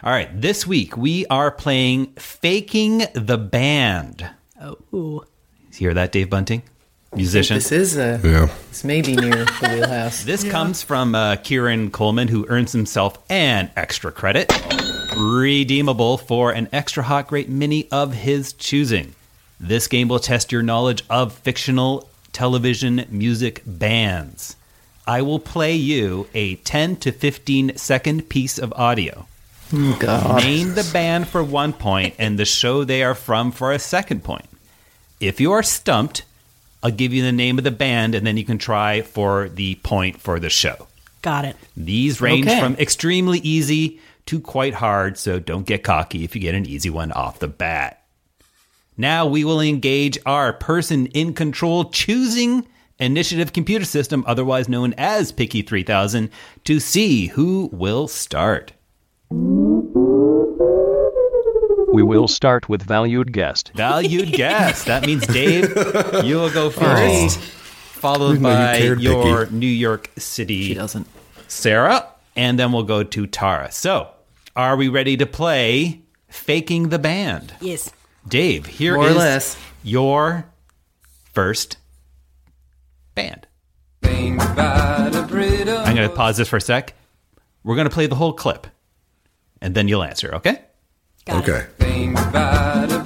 [0.03, 4.29] All right, this week we are playing "Faking the Band."
[4.61, 5.25] Oh.
[5.75, 6.63] Hear that, Dave Bunting,
[7.15, 7.57] musician?
[7.57, 8.49] this is uh, Yeah.
[8.69, 10.23] this may be near the wheelhouse.
[10.33, 14.53] This comes from uh, Kieran Coleman, who earns himself an extra credit,
[15.17, 19.15] redeemable for an extra hot great mini of his choosing.
[19.59, 24.57] This game will test your knowledge of fictional television music bands.
[25.07, 29.27] I will play you a 10 to 15 second piece of audio.
[29.99, 30.43] God.
[30.43, 34.23] Name the band for one point and the show they are from for a second
[34.23, 34.47] point.
[35.21, 36.25] If you are stumped,
[36.83, 39.77] I'll give you the name of the band and then you can try for the
[39.77, 40.89] point for the show.
[41.23, 41.57] Got it.
[41.77, 42.61] These range Okay.
[42.61, 46.91] from extremely easy to quite hard, so don't get cocky if you get an easy
[46.91, 48.03] one off the bat.
[48.97, 52.67] Now we will engage our person in control choosing
[52.99, 56.29] initiative computer system, otherwise known as Picky 3000,
[56.65, 58.73] to see who will start.
[61.93, 63.71] We will start with valued guest.
[63.75, 64.87] Valued guest.
[64.87, 65.71] That means Dave,
[66.25, 69.57] you will go first, followed Didn't you by cared, your Picky.
[69.57, 71.07] New York City She doesn't.
[71.49, 73.71] Sarah, and then we'll go to Tara.
[73.71, 74.09] So,
[74.57, 77.55] are we ready to play Faking the Band?
[77.61, 77.93] Yes.
[78.27, 79.59] Dave, here is More or less.
[79.83, 80.47] your
[81.35, 81.77] first
[83.15, 83.47] band.
[84.03, 84.37] I'm
[85.97, 86.95] going to pause this for a sec.
[87.65, 88.67] We're going to play the whole clip,
[89.61, 90.63] and then you'll answer, okay?
[91.27, 91.67] Got Okay.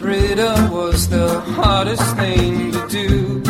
[0.06, 3.40] Britta was the hardest thing to do.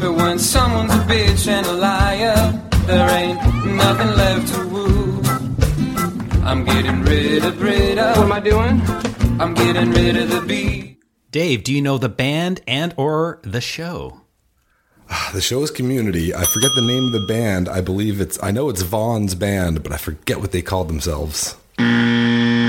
[0.00, 2.52] But when someone's a bitch and a liar,
[2.86, 3.36] there ain't
[3.76, 5.20] nothing left to woo.
[6.44, 8.14] I'm getting rid of Brita.
[8.16, 8.80] What am I doing?
[9.38, 11.02] I'm getting rid of the beat.
[11.30, 14.22] Dave, do you know the band and or the show?
[15.10, 16.34] Ah, the show is Community.
[16.34, 17.68] I forget the name of the band.
[17.68, 21.54] I believe it's, I know it's Vaughn's band, but I forget what they called themselves.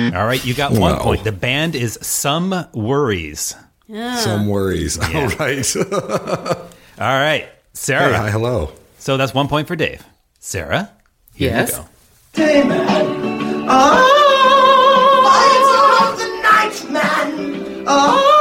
[0.10, 0.18] Mm-hmm.
[0.18, 1.03] All right, you got one Wow.
[1.03, 1.24] point.
[1.24, 3.55] The band is Some Worries.
[3.93, 4.16] Ah.
[4.24, 4.97] Some worries.
[5.16, 5.76] All right.
[5.97, 6.68] All
[6.99, 8.10] right, Sarah.
[8.10, 8.72] Hey, hi, hello.
[8.99, 10.05] So that's one point for Dave.
[10.39, 10.91] Sarah,
[11.34, 11.72] here Yes?
[11.72, 11.86] you go.
[15.22, 17.84] Oh, the night man.
[17.88, 18.38] Oh,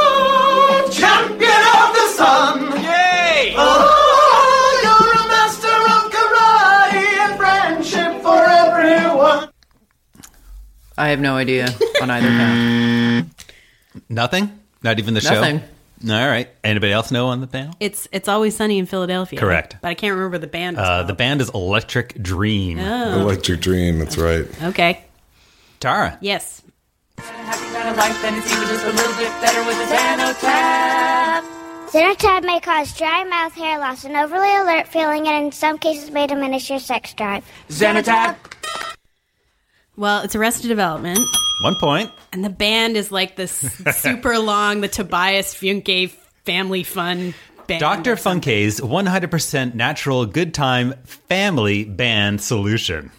[10.99, 13.45] I have no idea on either count.
[14.09, 14.59] Nothing?
[14.83, 15.41] Not even the show?
[15.41, 16.49] All right.
[16.61, 17.73] Anybody else know on the panel?
[17.79, 19.39] It's it's always sunny in Philadelphia.
[19.39, 19.77] Correct.
[19.81, 20.77] But I can't remember the band.
[20.77, 22.79] Uh, the band is Electric Dream.
[22.79, 23.21] Oh.
[23.21, 23.99] Electric Dream.
[23.99, 24.45] That's right.
[24.63, 25.03] Okay.
[25.79, 26.17] Tara.
[26.19, 26.61] Yes.
[27.17, 31.43] Kind of life, then it's even just a little bit better with a Xanotap.
[31.91, 36.11] Xenotab may cause dry mouth, hair loss, an overly alert feeling, and in some cases
[36.11, 37.45] may diminish your sex drive.
[37.69, 38.35] Xanotap.
[39.99, 41.19] Well, it's Arrested Development,
[41.61, 42.09] One point.
[42.31, 43.51] and the band is like this
[43.97, 46.09] super long, the Tobias Funke
[46.45, 47.33] family fun
[47.67, 47.81] band.
[47.81, 48.15] Dr.
[48.15, 53.11] Funke's 100% natural good time family band solution.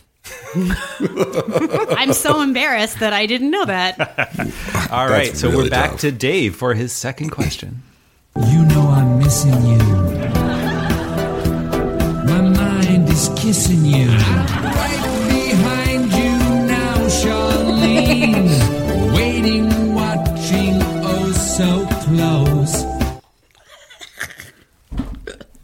[0.54, 3.98] I'm so embarrassed that I didn't know that.
[4.90, 6.00] All right, That's so really we're back tough.
[6.00, 7.82] to Dave for his second question.
[8.36, 9.78] You know I'm missing you.
[12.24, 14.08] My mind is kissing you.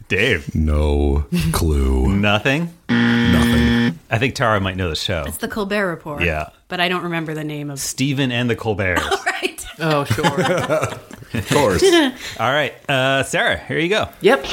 [0.07, 0.55] Dave.
[0.55, 2.15] No clue.
[2.15, 2.73] Nothing?
[2.89, 3.99] Nothing.
[4.09, 5.25] I think Tara might know the show.
[5.27, 6.23] It's the Colbert Report.
[6.23, 6.49] Yeah.
[6.69, 7.79] But I don't remember the name of.
[7.79, 9.25] Stephen and the Colberts.
[9.25, 9.65] right.
[9.79, 10.25] Oh, sure.
[11.33, 11.83] of course.
[12.39, 14.09] All right, uh, Sarah, here you go.
[14.21, 14.45] Yep.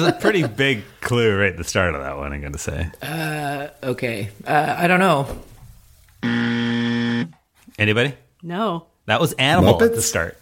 [0.00, 2.58] There's a pretty big clue right at the start of that one, I'm going to
[2.58, 2.90] say.
[3.02, 4.30] Uh, okay.
[4.46, 5.26] Uh, I don't know.
[7.78, 8.14] Anybody?
[8.42, 8.86] No.
[9.06, 10.38] That was Animal at the start.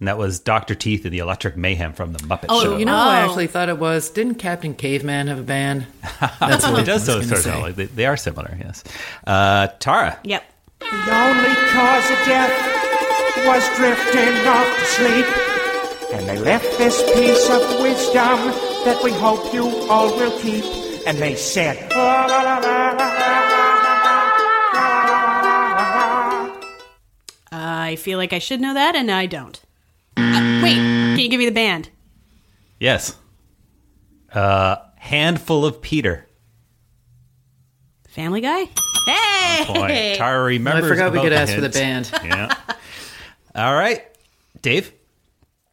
[0.00, 0.74] And that was Dr.
[0.76, 2.46] Teeth and the Electric Mayhem from the Muppet Show.
[2.50, 2.76] Oh, Show.
[2.78, 3.26] you know, I Oh.
[3.26, 4.10] actually thought it was.
[4.10, 5.86] Didn't Captain Caveman have a band?
[6.38, 8.84] That's what it does I so sort of like they, they are similar, yes.
[9.26, 10.18] Uh, Tara.
[10.22, 10.44] Yep.
[10.80, 10.86] The
[11.16, 12.54] only cause of death
[13.44, 15.26] was drifting off to sleep.
[16.12, 18.38] And they left this piece of wisdom
[18.84, 20.64] that we hope you all will keep.
[21.06, 21.92] And they said.
[27.50, 29.58] I feel like I should know that, and I don't.
[30.16, 31.88] Uh, wait, can you give me the band?
[32.78, 33.16] Yes.
[34.32, 36.26] Uh, Handful of Peter.
[38.08, 38.68] Family Guy?
[39.06, 39.64] Hey!
[39.66, 40.84] Boy, Tara remembers.
[40.84, 42.10] I forgot we could ask for the band.
[42.22, 42.54] Yeah.
[43.54, 44.04] All right,
[44.60, 44.92] Dave.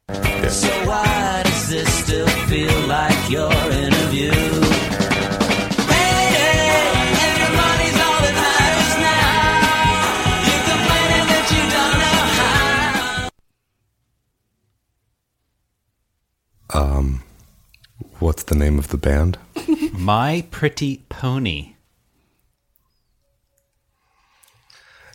[0.08, 4.32] So why does this still feel like your interview?
[5.92, 6.94] Hey, hey,
[7.24, 10.46] and your money's all that matters now.
[10.46, 12.22] You're complaining that you don't know
[16.80, 16.98] how.
[17.00, 17.24] Um,
[18.20, 19.40] what's the name of the band?
[19.94, 21.74] My Pretty Pony.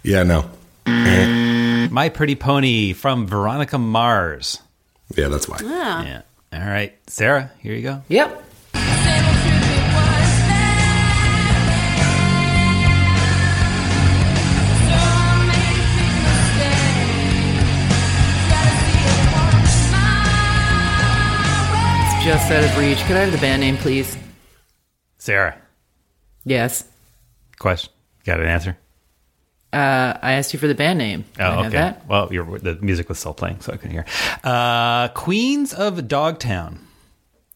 [0.02, 0.50] Yeah, no.
[0.86, 4.58] My Pretty Pony from Veronica Mars.
[5.16, 5.58] Yeah, that's why.
[5.62, 6.04] Ah.
[6.04, 6.22] Yeah.
[6.52, 8.02] All right, Sarah, here you go.
[8.08, 8.46] Yep.
[22.22, 22.98] Just out of reach.
[23.04, 24.14] Could I have the band name, please?
[25.16, 25.56] Sarah,
[26.44, 26.84] Yes.
[27.58, 27.90] question.
[28.24, 28.76] Got an answer?
[29.72, 31.24] Uh, I asked you for the band name.
[31.36, 31.68] Can I Oh, okay.
[31.70, 32.06] that?
[32.08, 34.04] Well, your, the music was still playing, so I couldn't hear.
[34.42, 36.80] Uh, Queens of Dogtown.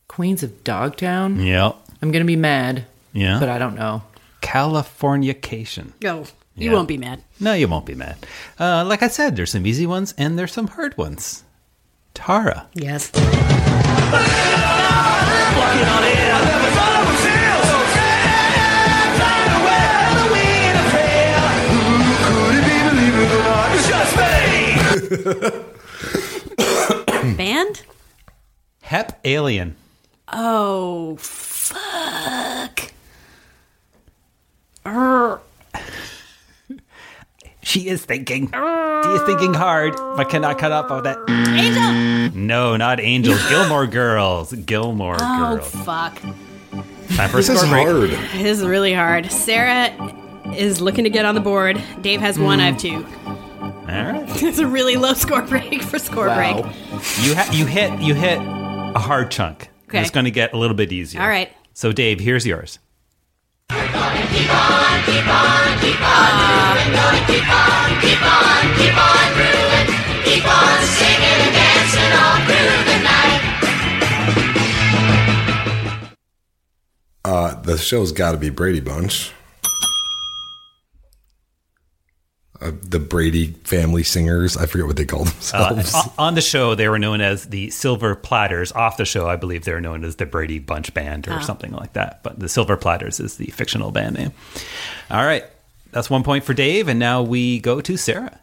[0.07, 1.41] Queens of Dogtown?
[1.41, 1.77] Yep.
[2.03, 3.41] I'm going to be mad, Yeah.
[3.41, 4.03] but I don't know.
[4.43, 5.93] Californication.
[6.01, 6.27] Go.
[6.57, 6.77] You Yeah.
[6.77, 7.21] won't be mad.
[7.41, 8.17] No, you won't be mad.
[8.61, 11.43] Uh, like I said, there's some easy ones and there's some hard ones.
[12.15, 12.69] Tara.
[12.75, 13.11] Yes.
[27.37, 27.83] Band?
[28.83, 29.77] Hep Alien.
[30.33, 32.93] Oh, fuck.
[34.87, 35.41] Err.
[37.63, 38.49] She is thinking.
[38.53, 41.17] She is thinking hard, but cannot cut up of that.
[41.29, 42.39] Angel!
[42.39, 43.41] No, not Angels.
[43.49, 44.53] Gilmore Girls.
[44.53, 45.71] Gilmore Oh, Girls.
[45.85, 46.21] fuck.
[46.21, 47.87] Time for a This is score break.
[47.87, 48.11] hard.
[48.11, 49.33] This is really hard.
[49.33, 49.89] Sarah
[50.55, 51.83] is looking to get on the board.
[52.03, 53.03] Dave has one, I have two.
[53.89, 54.43] All right.
[54.43, 56.57] It's a really low score break for score break.
[57.21, 59.69] You ha- you hit you hit a hard chunk.
[59.89, 60.01] Okay.
[60.01, 61.21] It's going to get a little bit easier.
[61.21, 61.53] All right.
[61.75, 62.79] So Dave, here's yours.
[77.25, 79.33] Uh, the show's got to be Brady Bunch.
[82.61, 84.57] Uh, the Brady family singers.
[84.57, 85.25] I forget what they call Uh,
[85.75, 85.93] themselves.
[85.95, 88.71] o- on the show, they were known as the Silver Platters.
[88.73, 91.41] Off the show, I believe they were known as the Brady Bunch Band or Ah.
[91.41, 92.21] something like that.
[92.23, 94.33] But the Silver Platters is the fictional band name.
[95.11, 95.45] All right.
[95.91, 96.87] That's one point for Dave.
[96.89, 98.39] And now we go to Sarah.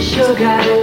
[0.00, 0.73] Sugar.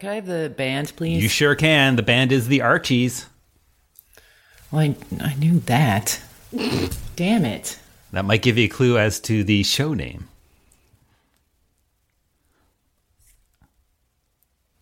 [0.00, 1.22] Can I have the band, please?
[1.22, 1.96] You sure can.
[1.96, 3.26] The band is the Archies.
[4.70, 6.20] Well, I, I knew that.
[7.16, 7.78] Damn it.
[8.12, 10.28] That might give you a clue as to the show name.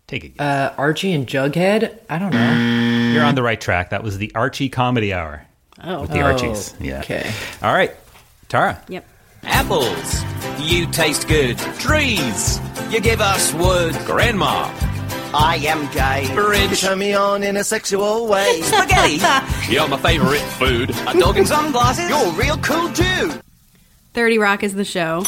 [0.07, 0.41] Take a guess.
[0.41, 1.99] Uh, Archie and Jughead?
[2.09, 3.13] I don't know.
[3.13, 3.91] You're on the right track.
[3.91, 5.45] That was the Archie Comedy Hour.
[5.83, 6.03] Oh.
[6.03, 6.75] With the Oh, Archies.
[6.81, 7.01] Yeah.
[7.01, 7.33] okay.
[7.63, 7.93] All right.
[8.49, 8.81] Tara.
[8.89, 9.05] Yep.
[9.43, 10.23] Apples.
[10.61, 11.59] You taste good.
[11.79, 12.61] Trees.
[12.91, 13.95] You give us wood.
[14.05, 14.73] Grandma.
[15.39, 16.35] I am gay.
[16.35, 16.71] Bridge.
[16.71, 18.61] You turn me on in a sexual way.
[18.63, 19.21] Spaghetti.
[19.71, 20.91] You're my favorite food.
[21.07, 22.09] A dog in sunglasses.
[22.09, 23.41] You're a real cool dude.
[24.15, 25.23] 30 Rock is the show.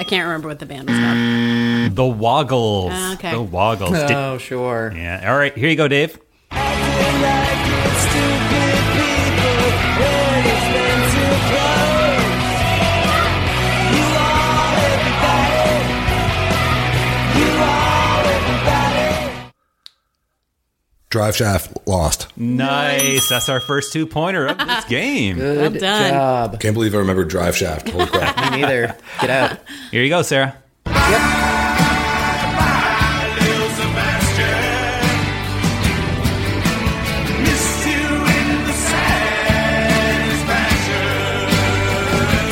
[0.00, 1.96] I can't remember what the band was called.
[1.96, 2.90] The Woggles.
[2.92, 3.32] Ah, okay.
[3.32, 3.94] The Woggles.
[3.94, 4.92] Oh, sure.
[4.94, 5.28] yeah.
[5.30, 5.56] All right.
[5.56, 6.18] Here you go, Dave.
[21.12, 22.26] Drive shaft lost.
[22.38, 23.28] Nice.
[23.28, 25.36] That's our first two pointer of this game.
[25.36, 26.10] Good Well done.
[26.10, 26.58] job.
[26.60, 27.90] Can't believe I remember drive shaft.
[27.90, 28.34] Holy crap.
[28.52, 28.96] Me neither.
[29.20, 29.58] Get out.
[29.90, 30.56] Here you go, Sarah.
[30.86, 31.52] Yep.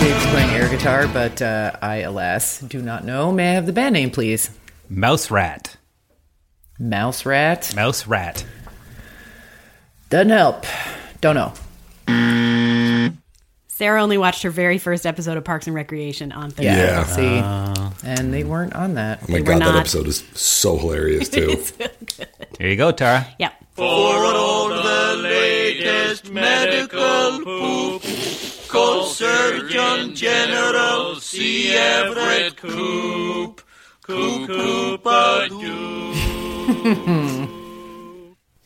[0.00, 3.30] Dave's playing air guitar, but uh, I, alas, do not know.
[3.30, 4.50] May I have the band name, please?
[4.88, 5.76] Mouse Rat.
[6.80, 7.72] Mouse Rat?
[7.76, 8.44] Mouse Rat.
[10.08, 10.64] Doesn't help.
[11.20, 11.52] Don't know.
[13.68, 16.64] Sarah only watched her very first episode of Parks and Recreation on Thursday.
[16.64, 16.98] Yeah.
[16.98, 17.04] Yeah.
[17.04, 17.38] See?
[17.38, 19.20] Uh, and they weren't on that.
[19.22, 19.76] Oh my They were god, that not.
[19.80, 21.62] episode is so hilarious too.
[22.58, 23.26] Here you go, Tara.
[23.38, 23.52] Yep.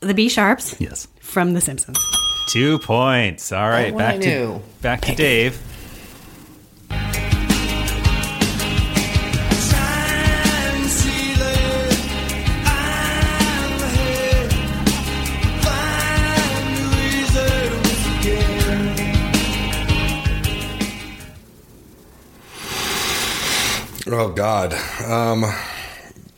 [0.01, 1.09] The B Sharps Yes.
[1.21, 1.99] from The Simpsons.
[2.51, 3.51] Two points.
[3.53, 3.97] All right.
[3.97, 5.61] back to back to Dave.
[24.07, 24.75] Oh god.
[25.05, 25.45] Um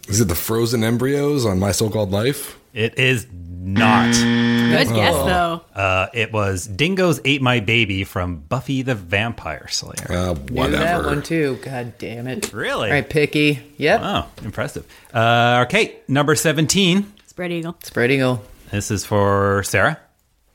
[0.08, 2.58] is it the frozen embryos on my so-called life?
[2.72, 4.12] It is not.
[4.12, 5.62] Good guess, though.
[5.74, 10.06] Uh, it was Dingoes Ate My Baby from Buffy the Vampire Slayer.
[10.08, 11.58] Uh, Knew that one, too.
[11.62, 12.52] God damn it.
[12.52, 12.88] Really?
[12.88, 13.62] All right, Picky.
[13.78, 14.00] Yep.
[14.02, 14.86] Oh, impressive.
[15.12, 17.12] Uh, okay, number 17.
[17.26, 17.76] Spread Eagle.
[17.82, 18.44] Spread Eagle.
[18.70, 19.98] This is for Sarah.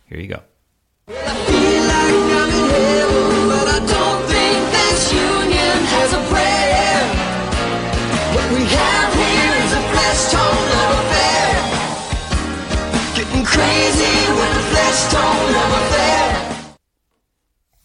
[0.07, 1.60] Here you go.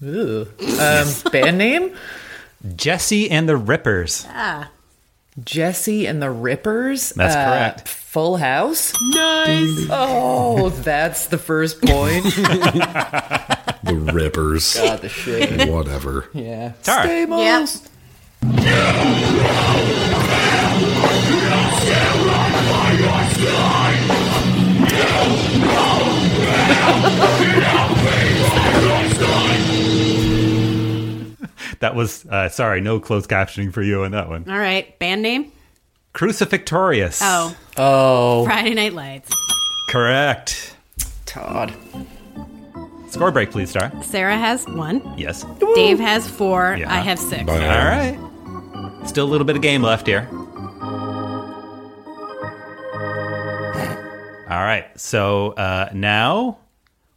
[0.03, 0.47] Ooh.
[0.81, 1.95] Um, band name?
[2.75, 4.27] Jesse and the Rippers.
[4.29, 4.71] Ah.
[5.45, 7.11] Jesse and the Rippers?
[7.11, 7.89] That's Uh, correct.
[7.89, 8.95] Full House?
[9.11, 9.87] Nice.
[9.91, 12.25] Oh, that's the first point.
[13.87, 14.75] The rippers.
[14.75, 15.71] God, the shit.
[15.71, 16.29] Whatever.
[16.33, 16.73] Yeah.
[16.83, 17.07] Tara.
[17.07, 17.87] Stamos.
[31.81, 34.49] That was, uh, sorry, no closed captioning for you on that one.
[34.49, 34.99] All right.
[34.99, 35.53] Band name?
[36.15, 37.21] Crucifictorious.
[37.23, 37.57] Oh.
[37.77, 38.45] Oh.
[38.45, 39.31] Friday Night Lights.
[39.91, 40.75] Correct.
[41.27, 41.75] Todd.
[43.11, 43.93] Score break, please, Star.
[44.03, 45.03] Sarah has one.
[45.19, 45.45] Yes.
[45.75, 46.77] Dave has four.
[46.79, 46.93] Yeah.
[46.93, 47.49] I have six.
[47.49, 48.19] All right.
[49.07, 50.29] Still a little bit of game left here.
[54.49, 54.87] All right.
[54.97, 56.59] So uh, now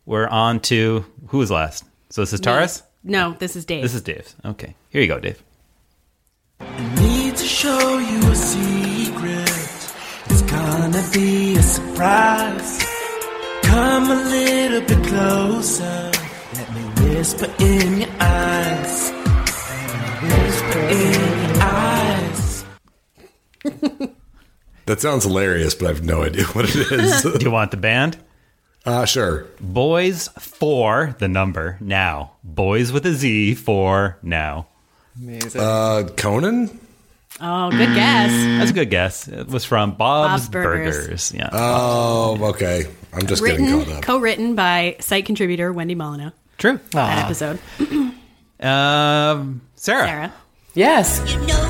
[0.06, 1.86] we're on to who was last?
[2.10, 2.84] So this is Tara's?
[3.04, 3.82] No, this is Dave.
[3.84, 4.36] This is Dave's.
[4.44, 4.76] Okay.
[4.90, 5.42] Here you go, Dave.
[6.60, 9.50] I Need to show you a secret.
[10.32, 12.84] It's gonna be a surprise.
[13.64, 16.12] Come a little bit closer.
[16.56, 16.82] Let me
[17.16, 19.12] whisper in your eyes.
[20.22, 22.66] Whisper in your eyes.
[24.86, 27.22] That sounds hilarious, but I have no idea what it is.
[27.38, 28.18] Do you want the band?
[28.86, 29.46] Uh, sure.
[29.60, 32.32] Boys for the number now.
[32.44, 34.68] Boys with a Z for now.
[35.22, 35.62] Amazing.
[35.62, 36.80] Uh, Conan?
[37.42, 38.32] Oh, good guess.
[38.32, 39.28] That's a good guess.
[39.28, 40.98] It was from Bob's, Bob's Burgers.
[40.98, 41.34] Burgers.
[41.34, 41.50] Yeah.
[41.54, 42.86] Oh, okay.
[43.14, 44.04] I'm just getting Written, caught up.
[44.04, 46.32] co-written by site contributor Wendy Molyneux.
[46.58, 46.80] True.
[46.92, 47.60] That episode.
[48.60, 50.06] Um, Sarah.
[50.06, 50.34] Sarah.
[50.74, 51.22] Yes.
[51.34, 51.70] You know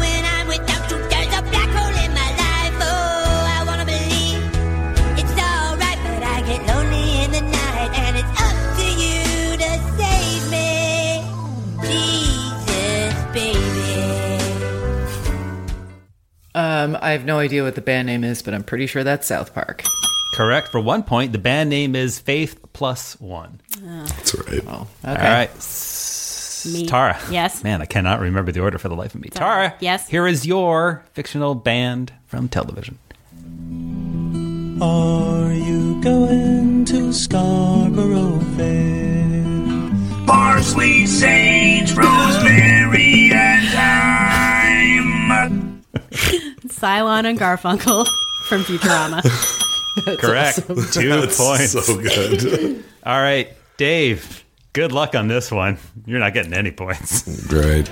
[16.90, 19.28] Um, I have no idea what the band name is, but I'm pretty sure that's
[19.28, 19.84] South Park.
[20.34, 21.32] Correct for one point.
[21.34, 23.62] The band name is Faith Plus One.
[23.82, 24.64] That's right.
[24.68, 25.50] Oh, All right.
[25.52, 26.86] S- Me.
[26.88, 27.20] Tara.
[27.30, 27.64] Yes.
[27.64, 29.30] Man, I cannot remember the order for the life of me.
[29.34, 29.68] Sorry.
[29.70, 29.78] Tara.
[29.80, 30.08] Yes.
[30.10, 32.98] Here is your fictional band from television.
[34.82, 39.46] Are you going to Scarborough Fair?
[40.26, 45.76] Parsley, sage, rosemary, and thyme.
[46.70, 48.06] Cylon and Garfunkel
[48.48, 49.22] from Futurama.
[50.20, 50.58] Correct.
[50.94, 51.72] Two That's points.
[51.86, 52.84] so good.
[53.06, 54.44] All right, Dave.
[54.74, 55.78] Good luck on this one.
[56.06, 57.28] You're not getting any points.
[57.52, 57.90] Right.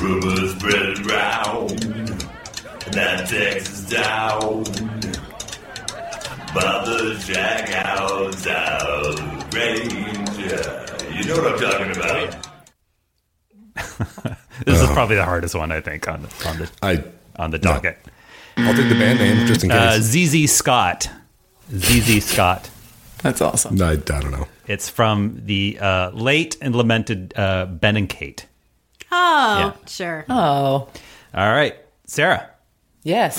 [0.00, 1.78] Rumors spread around
[2.92, 4.64] that Texas down
[6.54, 8.46] by the Jackhouse
[9.54, 10.86] Ranger.
[11.14, 12.28] You know what I'm talking about.
[14.66, 17.04] This is probably the hardest one, I think, on the on the I
[17.36, 17.98] on the docket.
[18.56, 20.02] I'll take the band name just in Uh, case.
[20.04, 21.08] ZZ Scott.
[21.74, 22.68] ZZ Scott.
[23.22, 23.80] That's awesome.
[23.80, 24.46] I, I don't know.
[24.66, 28.46] It's from the uh, late and lamented uh, Ben and Kate.
[29.12, 29.72] Oh, Yeah.
[29.88, 30.24] sure.
[30.28, 30.88] Oh,
[31.34, 31.74] All right,
[32.06, 32.48] Sarah.
[33.02, 33.36] yes.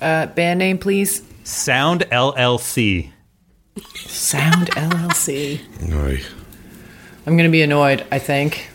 [0.00, 1.22] Uh, band name, please.
[1.44, 3.10] Sound LLC.
[3.96, 5.60] Sound LLC.
[5.92, 6.22] Oy.
[7.26, 8.68] I'm going to be annoyed, I think.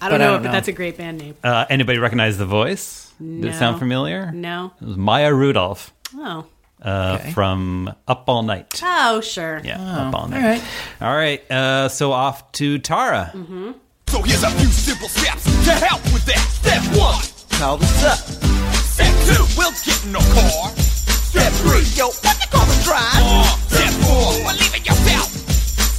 [0.00, 0.52] I don't But I know, don't but know.
[0.52, 1.36] that's a great band name.
[1.42, 3.12] Uh, anybody recognize the voice?
[3.18, 4.32] Did it sound familiar?
[4.32, 4.72] No.
[4.80, 6.44] It was Maya Rudolph Oh.
[6.82, 7.30] uh, Okay.
[7.32, 8.80] from Up All Night.
[8.82, 9.60] Oh, sure.
[9.64, 10.42] Yeah, Oh, Up All Night.
[10.42, 10.62] all right.
[11.00, 11.50] All right.
[11.50, 13.30] Uh, so off to Tara.
[13.34, 13.72] Mm-hmm.
[14.08, 16.38] So here's a few simple steps to help with that.
[16.50, 17.22] Step one,
[17.58, 18.73] Call this up.
[18.94, 20.70] Step two, we'll get in the car.
[20.76, 23.22] Step three, yo, what you call the drive?
[23.26, 25.28] Uh, step four, we're leaving yourself.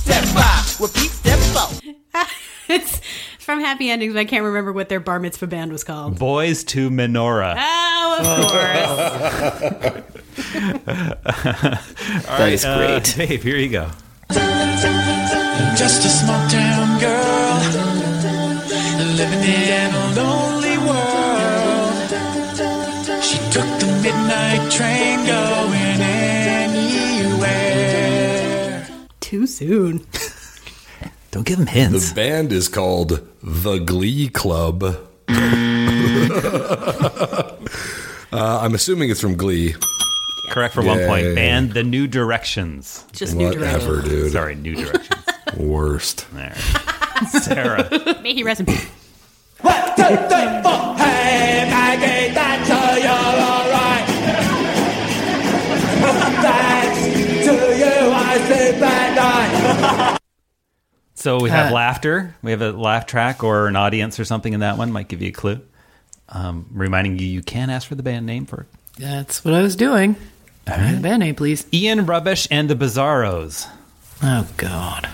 [0.07, 1.69] Step five, repeat step four.
[2.75, 3.01] it's
[3.39, 6.17] from Happy Endings, but I can't remember what their bar mitzvah band was called.
[6.17, 7.55] Boys to Menorah.
[7.57, 8.25] Oh, of
[10.05, 10.05] course.
[12.27, 13.03] that is great.
[13.27, 13.91] Dave, here you go.
[15.77, 17.59] Just a small town girl
[19.15, 20.54] living in a
[24.69, 26.01] train going
[27.65, 28.87] anywhere.
[29.19, 30.05] Too soon.
[31.31, 32.09] Don't give him hints.
[32.09, 34.83] The band is called The Glee Club.
[35.31, 37.55] uh,
[38.31, 39.75] I'm assuming it's from Glee.
[40.51, 41.25] Correct for one point.
[41.25, 41.35] Yay.
[41.35, 43.05] Band The New Directions.
[43.11, 44.09] Just New Whatever, Directions.
[44.09, 44.31] dude.
[44.31, 45.25] Sorry, New Directions.
[45.57, 46.25] Worst.
[46.33, 46.55] there.
[47.41, 47.89] Sarah.
[48.21, 48.89] May he rest in peace.
[49.61, 52.69] Hey, Maggie, that's
[61.25, 62.35] So we have Uh, laughter.
[62.43, 64.91] We have a laugh track or an audience or something in that one.
[64.91, 65.59] Might give you a clue.
[66.29, 68.67] Um, reminding you, you can ask for the band name for it.
[68.99, 70.17] That's what I was doing.
[70.69, 71.01] All right.
[71.01, 71.65] Band name, please.
[71.73, 73.67] Ian Rubbish and the Bizarros.
[74.21, 75.09] Oh, God.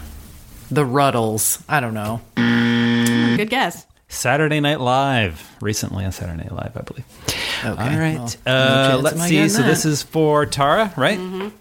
[0.70, 1.64] The Rutles.
[1.70, 2.20] I don't know.
[2.36, 3.86] Good guess.
[4.10, 5.50] Saturday Night Live.
[5.62, 7.06] Recently on Saturday Night Live, I believe.
[7.64, 7.70] Okay.
[7.70, 8.38] All right.
[8.46, 9.36] well, uh, no chance let's see.
[9.36, 11.52] getting So this is for Tara, right?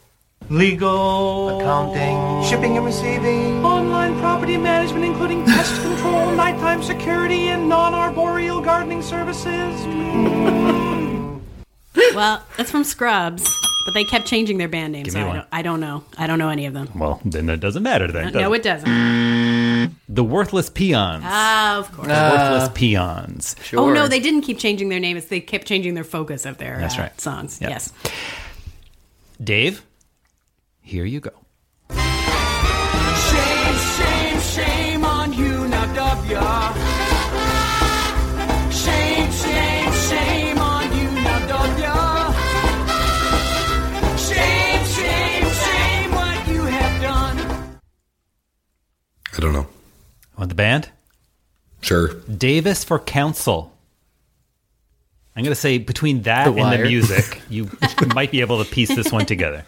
[0.51, 1.61] Legal.
[1.61, 3.65] Accounting, shipping and receiving.
[3.65, 9.87] Online property management, including pest control, nighttime security, and non-arboreal gardening services.
[12.15, 13.45] Well, that's from Scrubs,
[13.87, 15.07] but they kept changing their band names.
[15.07, 15.37] Give So I one.
[15.37, 16.05] don't, I don't know.
[16.19, 16.89] I don't know any of them.
[16.95, 18.33] Well, then it doesn't matter then.
[18.33, 19.95] no, does it doesn't.
[20.09, 21.23] The Worthless Peons.
[21.25, 22.09] Ah, of course.
[22.09, 23.57] The Worthless Peons.
[23.75, 25.27] Oh no, they didn't keep changing their names.
[25.27, 27.21] They kept changing their focus of their That's uh, right.
[27.21, 27.61] songs.
[27.61, 27.71] Yep.
[27.71, 27.93] Yes.
[29.43, 29.85] Dave,
[30.91, 31.31] here you go.
[31.91, 36.73] Shame, shame, shame on you, now dub ya.
[38.73, 42.33] Shame, shame, shame on you, now dub ya.
[44.17, 47.39] Shame, shame, shame what you have done.
[49.37, 49.69] I don't know.
[50.37, 50.91] Want the band?
[51.83, 52.09] Sure.
[52.25, 53.73] Davis for Council.
[55.37, 57.71] I'm going to say between that The and the music, you
[58.13, 59.65] might be able to piece this one together.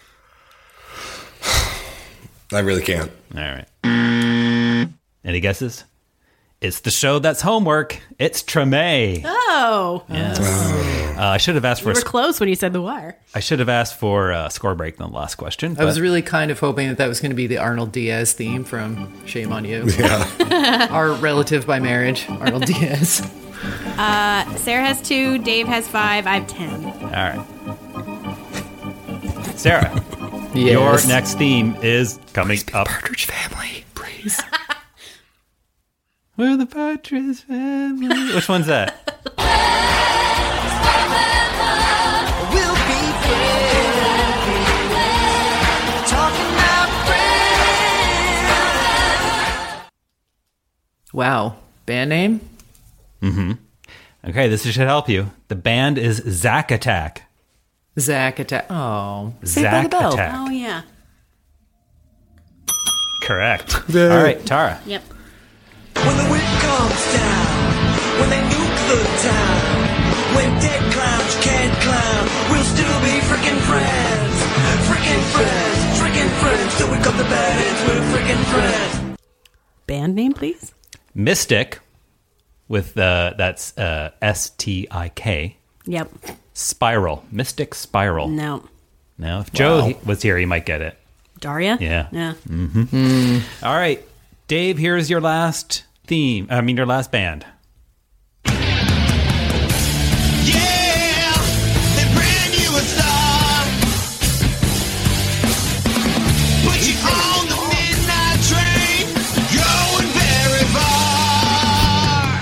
[2.52, 3.10] I really can't.
[3.34, 4.88] All right.
[5.24, 5.84] Any guesses?
[6.60, 8.00] It's the show that's homework.
[8.18, 9.22] It's Treme.
[9.24, 10.38] Oh, Yes.
[11.18, 11.88] Uh, I should have asked for.
[11.88, 11.98] we for.
[11.98, 13.16] were a sc- close when you said the wire.
[13.34, 15.76] I should have asked for a score break on the last question.
[15.78, 18.32] I was really kind of hoping that that was going to be the Arnold Diaz
[18.32, 19.84] theme from Shame on You.
[19.98, 20.88] Yeah.
[20.90, 23.20] Our relative by marriage, Arnold Diaz.
[23.98, 25.38] Uh, Sarah has two.
[25.38, 26.26] Dave has five.
[26.26, 26.84] I have ten.
[26.84, 27.46] All right.
[29.56, 29.90] Sarah,
[30.54, 30.72] Yes.
[30.72, 32.86] your next theme is coming up.
[32.86, 34.40] Partridge Family, please.
[36.36, 38.34] We're the Partridge Family.
[38.34, 38.98] Which one's that?
[42.52, 44.40] We'll be friends.
[46.10, 46.88] Talking about
[49.86, 49.90] friends.
[51.14, 51.56] Wow.
[51.86, 52.40] Band name?
[53.22, 53.52] Mm-hmm.
[54.28, 55.30] Okay, this should help you.
[55.48, 57.28] The band is Zack Attack.
[57.98, 58.66] Zack Attack.
[58.70, 59.34] Oh.
[59.44, 60.14] Saved by Zack the Bell.
[60.14, 60.34] Attack.
[60.34, 60.82] Oh yeah.
[63.22, 63.74] Correct.
[63.94, 64.80] All right, Tara.
[64.86, 65.02] Yep.
[65.94, 67.82] When the wind comes down,
[68.18, 74.34] when they nuke the town, when dead clowns can't clown, we'll still be frickin' friends.
[74.88, 79.18] Frickin' friends, frickin' friends, till we cut the bad ends, we're frickin' friends.
[79.86, 80.74] Band name, please.
[81.14, 81.78] Mystic,
[82.66, 85.58] with uh, that's uh, S T I K.
[85.86, 86.10] Yep.
[86.54, 87.24] Spiral.
[87.30, 88.28] Mystic Spiral.
[88.28, 88.64] No.
[89.18, 89.86] Now, if Joe Wow.
[89.88, 90.96] he- was here, he might get it.
[91.40, 91.76] Daria.
[91.80, 92.06] Yeah.
[92.12, 92.34] Yeah.
[92.48, 93.38] Mm-hmm.
[93.64, 94.02] All right,
[94.48, 94.78] Dave.
[94.78, 96.46] Here's your last theme.
[96.50, 97.44] I mean, your last band.
[100.44, 101.32] Yeah,
[101.96, 103.64] they brand you a star.
[106.62, 109.04] Put you on the midnight train,
[109.50, 112.38] going very far.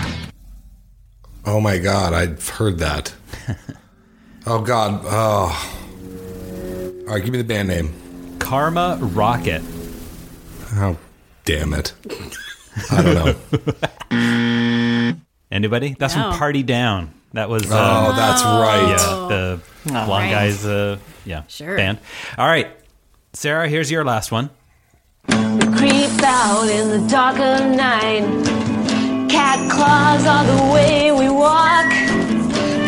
[1.46, 3.14] Oh my god, I've heard that.
[4.50, 5.00] oh god.
[5.04, 5.76] Oh.
[7.08, 7.92] All right, give me the band name.
[8.38, 9.62] Karma Rocket.
[10.74, 10.96] Oh,
[11.44, 11.92] damn it.
[12.90, 13.14] I don't
[14.10, 15.16] know.
[15.50, 15.96] Anybody?
[15.98, 16.30] That's No.
[16.30, 17.12] from Party Down.
[17.32, 17.70] That was.
[17.70, 18.88] Oh, uh, that's right.
[18.88, 20.30] Yeah, the blonde right.
[20.30, 20.64] guys.
[20.64, 21.76] Uh, yeah, Sure.
[21.76, 21.98] band.
[22.38, 22.68] All right,
[23.32, 23.68] Sarah.
[23.68, 24.50] Here's your last one.
[25.28, 28.22] Creep out in the dark of night.
[29.30, 31.89] Cat claws are the way we walk.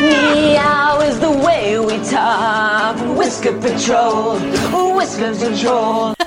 [0.02, 2.96] Meow is the way we talk.
[3.16, 4.38] Whisker patrol,
[4.96, 6.14] whisker patrol.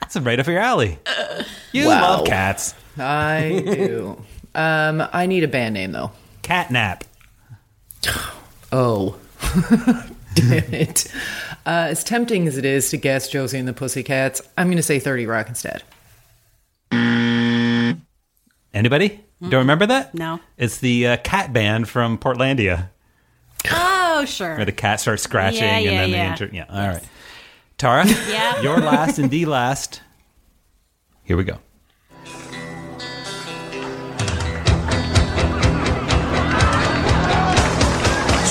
[0.00, 0.98] That's right up your alley.
[1.72, 2.18] You Wow.
[2.18, 2.74] love cats.
[2.98, 4.22] I do.
[4.54, 6.12] um, I need a band name though.
[6.42, 7.02] Catnap.
[8.72, 9.16] Oh.
[10.34, 11.06] Damn it.
[11.64, 14.82] Uh, as tempting as it is to guess Josie and the Pussycats, I'm going to
[14.82, 15.84] say 30 Rock instead.
[18.76, 19.24] Anybody?
[19.40, 20.14] Don't remember that?
[20.14, 20.38] No.
[20.58, 22.90] It's the uh, cat band from Portlandia,
[23.70, 24.54] Oh sure.
[24.56, 26.16] where the cat starts scratching Yeah, and yeah, then yeah.
[26.16, 26.50] they enter.
[26.52, 26.66] Yeah.
[26.68, 27.02] All right.
[27.78, 28.04] Tara.
[28.28, 28.60] Yeah.
[28.60, 30.02] Your last and the last.
[31.24, 31.58] Here we go.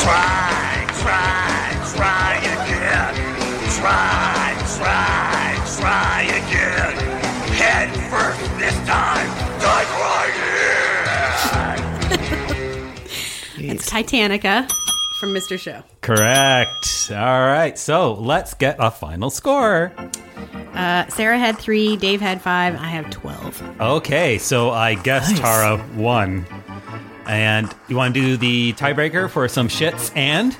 [0.03, 3.15] Try, try, try again.
[3.79, 6.95] Try, try, try again.
[7.53, 9.44] Head first this time.
[14.03, 14.69] Titanica
[15.19, 15.57] from Mr.
[15.57, 15.81] Show.
[16.01, 17.09] Correct.
[17.11, 17.77] All right.
[17.79, 19.93] So let's get a final score.
[20.73, 21.95] Uh, Sarah had three.
[21.95, 22.75] Dave had five.
[22.75, 23.61] I have twelve.
[23.79, 24.37] Okay.
[24.37, 25.39] So I guess Nice.
[25.39, 26.45] Tara won.
[27.25, 30.55] And you want to do the tiebreaker for some shits and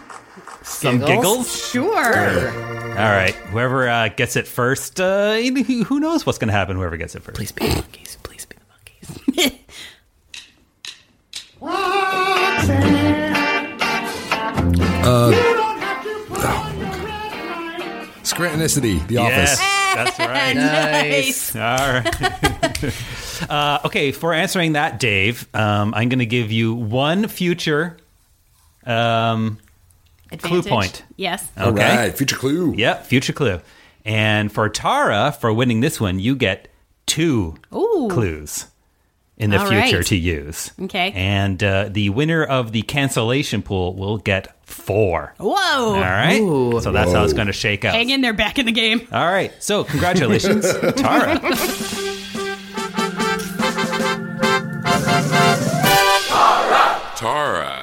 [0.64, 1.70] some giggles?
[1.70, 2.50] Sure.
[2.90, 3.36] All right.
[3.52, 6.78] Whoever uh, gets it first, uh, who who knows what's going to happen?
[6.78, 7.36] Whoever gets it first.
[7.36, 8.18] Please be the monkeys.
[8.24, 9.60] Please be the monkeys.
[18.24, 19.60] Scrantonicity, The Office.
[19.60, 20.18] Yes, Office.
[20.18, 20.56] that's right.
[20.56, 21.56] Nice.
[21.56, 23.50] All right.
[23.50, 27.98] uh, okay, for answering that, Dave, um, I'm going to give you one future
[28.86, 29.60] um,
[30.40, 31.04] clue point.
[31.18, 31.48] Yes.
[31.58, 31.96] All Okay.
[31.96, 32.74] right, future clue.
[32.76, 33.62] Yep, future clue.
[34.04, 36.68] And for Tara, for winning this one, you get
[37.06, 38.08] two Ooh.
[38.12, 38.66] clues
[39.38, 40.06] in the All future right.
[40.08, 40.72] to use.
[40.82, 41.12] Okay.
[41.14, 45.34] And uh, the winner of the cancellation pool will get four.
[45.38, 45.50] Whoa.
[45.50, 46.40] All right.
[46.40, 46.80] Ooh.
[46.82, 47.94] So that's how it's going to shake out.
[47.96, 49.08] Hang in there, back in the game.
[49.12, 49.52] All right.
[49.62, 51.40] So congratulations, Tara.
[57.16, 57.82] Tara.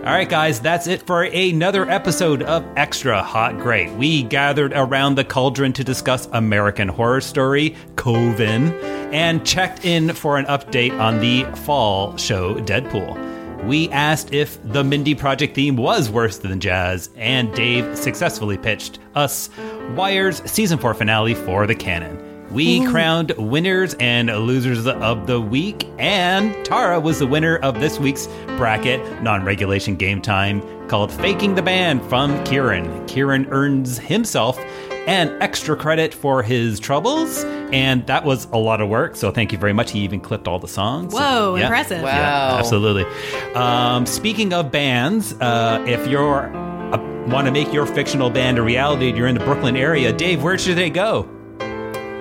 [0.00, 3.92] All right, guys, that's it for another episode of Extra Hot Great.
[3.92, 8.72] We gathered around the cauldron to discuss American Horror Story, Coven,
[9.12, 13.66] and checked in for an update on the fall show Deadpool.
[13.66, 19.00] We asked if the Mindy Project theme was worse than jazz, and Dave successfully pitched
[19.14, 19.50] us
[19.94, 22.19] Wire's season 4 finale for the canon.
[22.50, 27.98] We crowned winners and losers of the week, and Tara was the winner of this
[28.00, 33.06] week's bracket non regulation game time called Faking the Band from Kieran.
[33.06, 34.58] Kieran earns himself
[35.06, 39.16] an extra credit for his troubles and that was a lot of work.
[39.16, 39.92] So thank you very much.
[39.92, 41.14] He even clipped all the songs.
[41.14, 41.62] Whoa, Yeah.
[41.64, 42.02] impressive.
[42.02, 42.08] Wow.
[42.08, 43.06] Yeah, absolutely.
[43.54, 46.54] Um, speaking of bands, uh, if you're
[46.92, 46.98] uh,
[47.28, 50.58] want to make your fictional band a reality, you're in the Brooklyn area, Dave, where
[50.58, 51.28] should they go?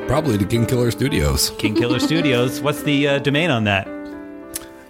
[0.10, 1.52] Probably to King Killer Studios.
[1.60, 2.62] King Killer Studios.
[2.62, 3.86] What's the uh, domain on that?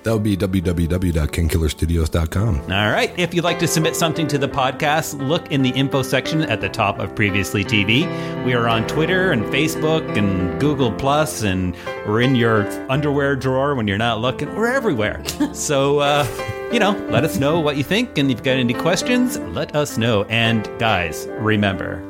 [0.04, 2.62] That would be www.kingkillerstudios.com.
[2.62, 3.12] All right.
[3.20, 6.62] If you'd like to submit something to the podcast, look in the info section at
[6.62, 8.06] the top of Previously TV.
[8.46, 11.76] We are on Twitter and Facebook and Google Plus, and
[12.08, 14.56] we're in your underwear drawer when you're not looking.
[14.56, 15.22] We're everywhere.
[15.54, 16.26] so, uh,
[16.72, 19.76] you know, let us know what you think, and if you've got any questions, let
[19.76, 20.24] us know.
[20.30, 22.02] And guys, remember,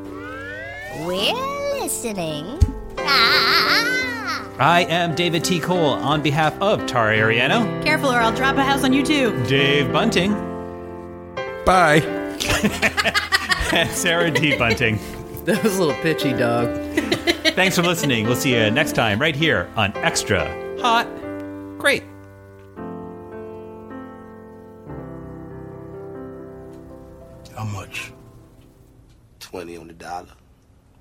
[1.08, 1.34] We're
[1.82, 2.59] listening.
[4.62, 5.60] I am David T.
[5.60, 9.32] Cole on behalf of Tara Ariano, Careful, or I'll drop a house on you too.
[9.46, 10.34] Dave Bunting,
[11.66, 12.02] Bye.
[13.74, 14.58] and Sarah D.
[14.58, 15.00] Bunting.
[15.46, 16.68] That was a little pitchy, dog.
[17.56, 18.26] Thanks for listening.
[18.28, 20.46] We'll see you next time right here on Extra
[20.82, 21.08] Hot
[21.80, 22.04] Great.
[27.56, 28.12] How much?
[29.40, 30.28] 20 on the dollar.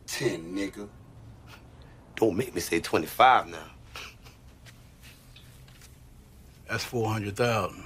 [0.06, 0.88] 10, nigga.
[2.18, 3.58] Don't make me say 25 now.
[6.68, 7.84] That's 400,000.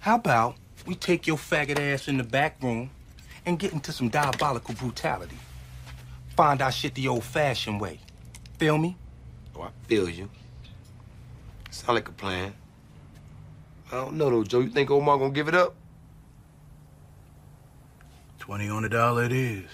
[0.00, 2.90] How about we take your faggot ass in the back room
[3.46, 5.38] and get into some diabolical brutality?
[6.36, 8.00] Find our shit the old fashioned way.
[8.58, 8.96] Feel me?
[9.54, 10.28] Oh, I feel you.
[11.70, 12.52] Sound like a plan.
[13.92, 14.58] I don't know though, Joe.
[14.58, 15.76] You think Omar gonna give it up?
[18.40, 19.64] 20 on the dollar it is.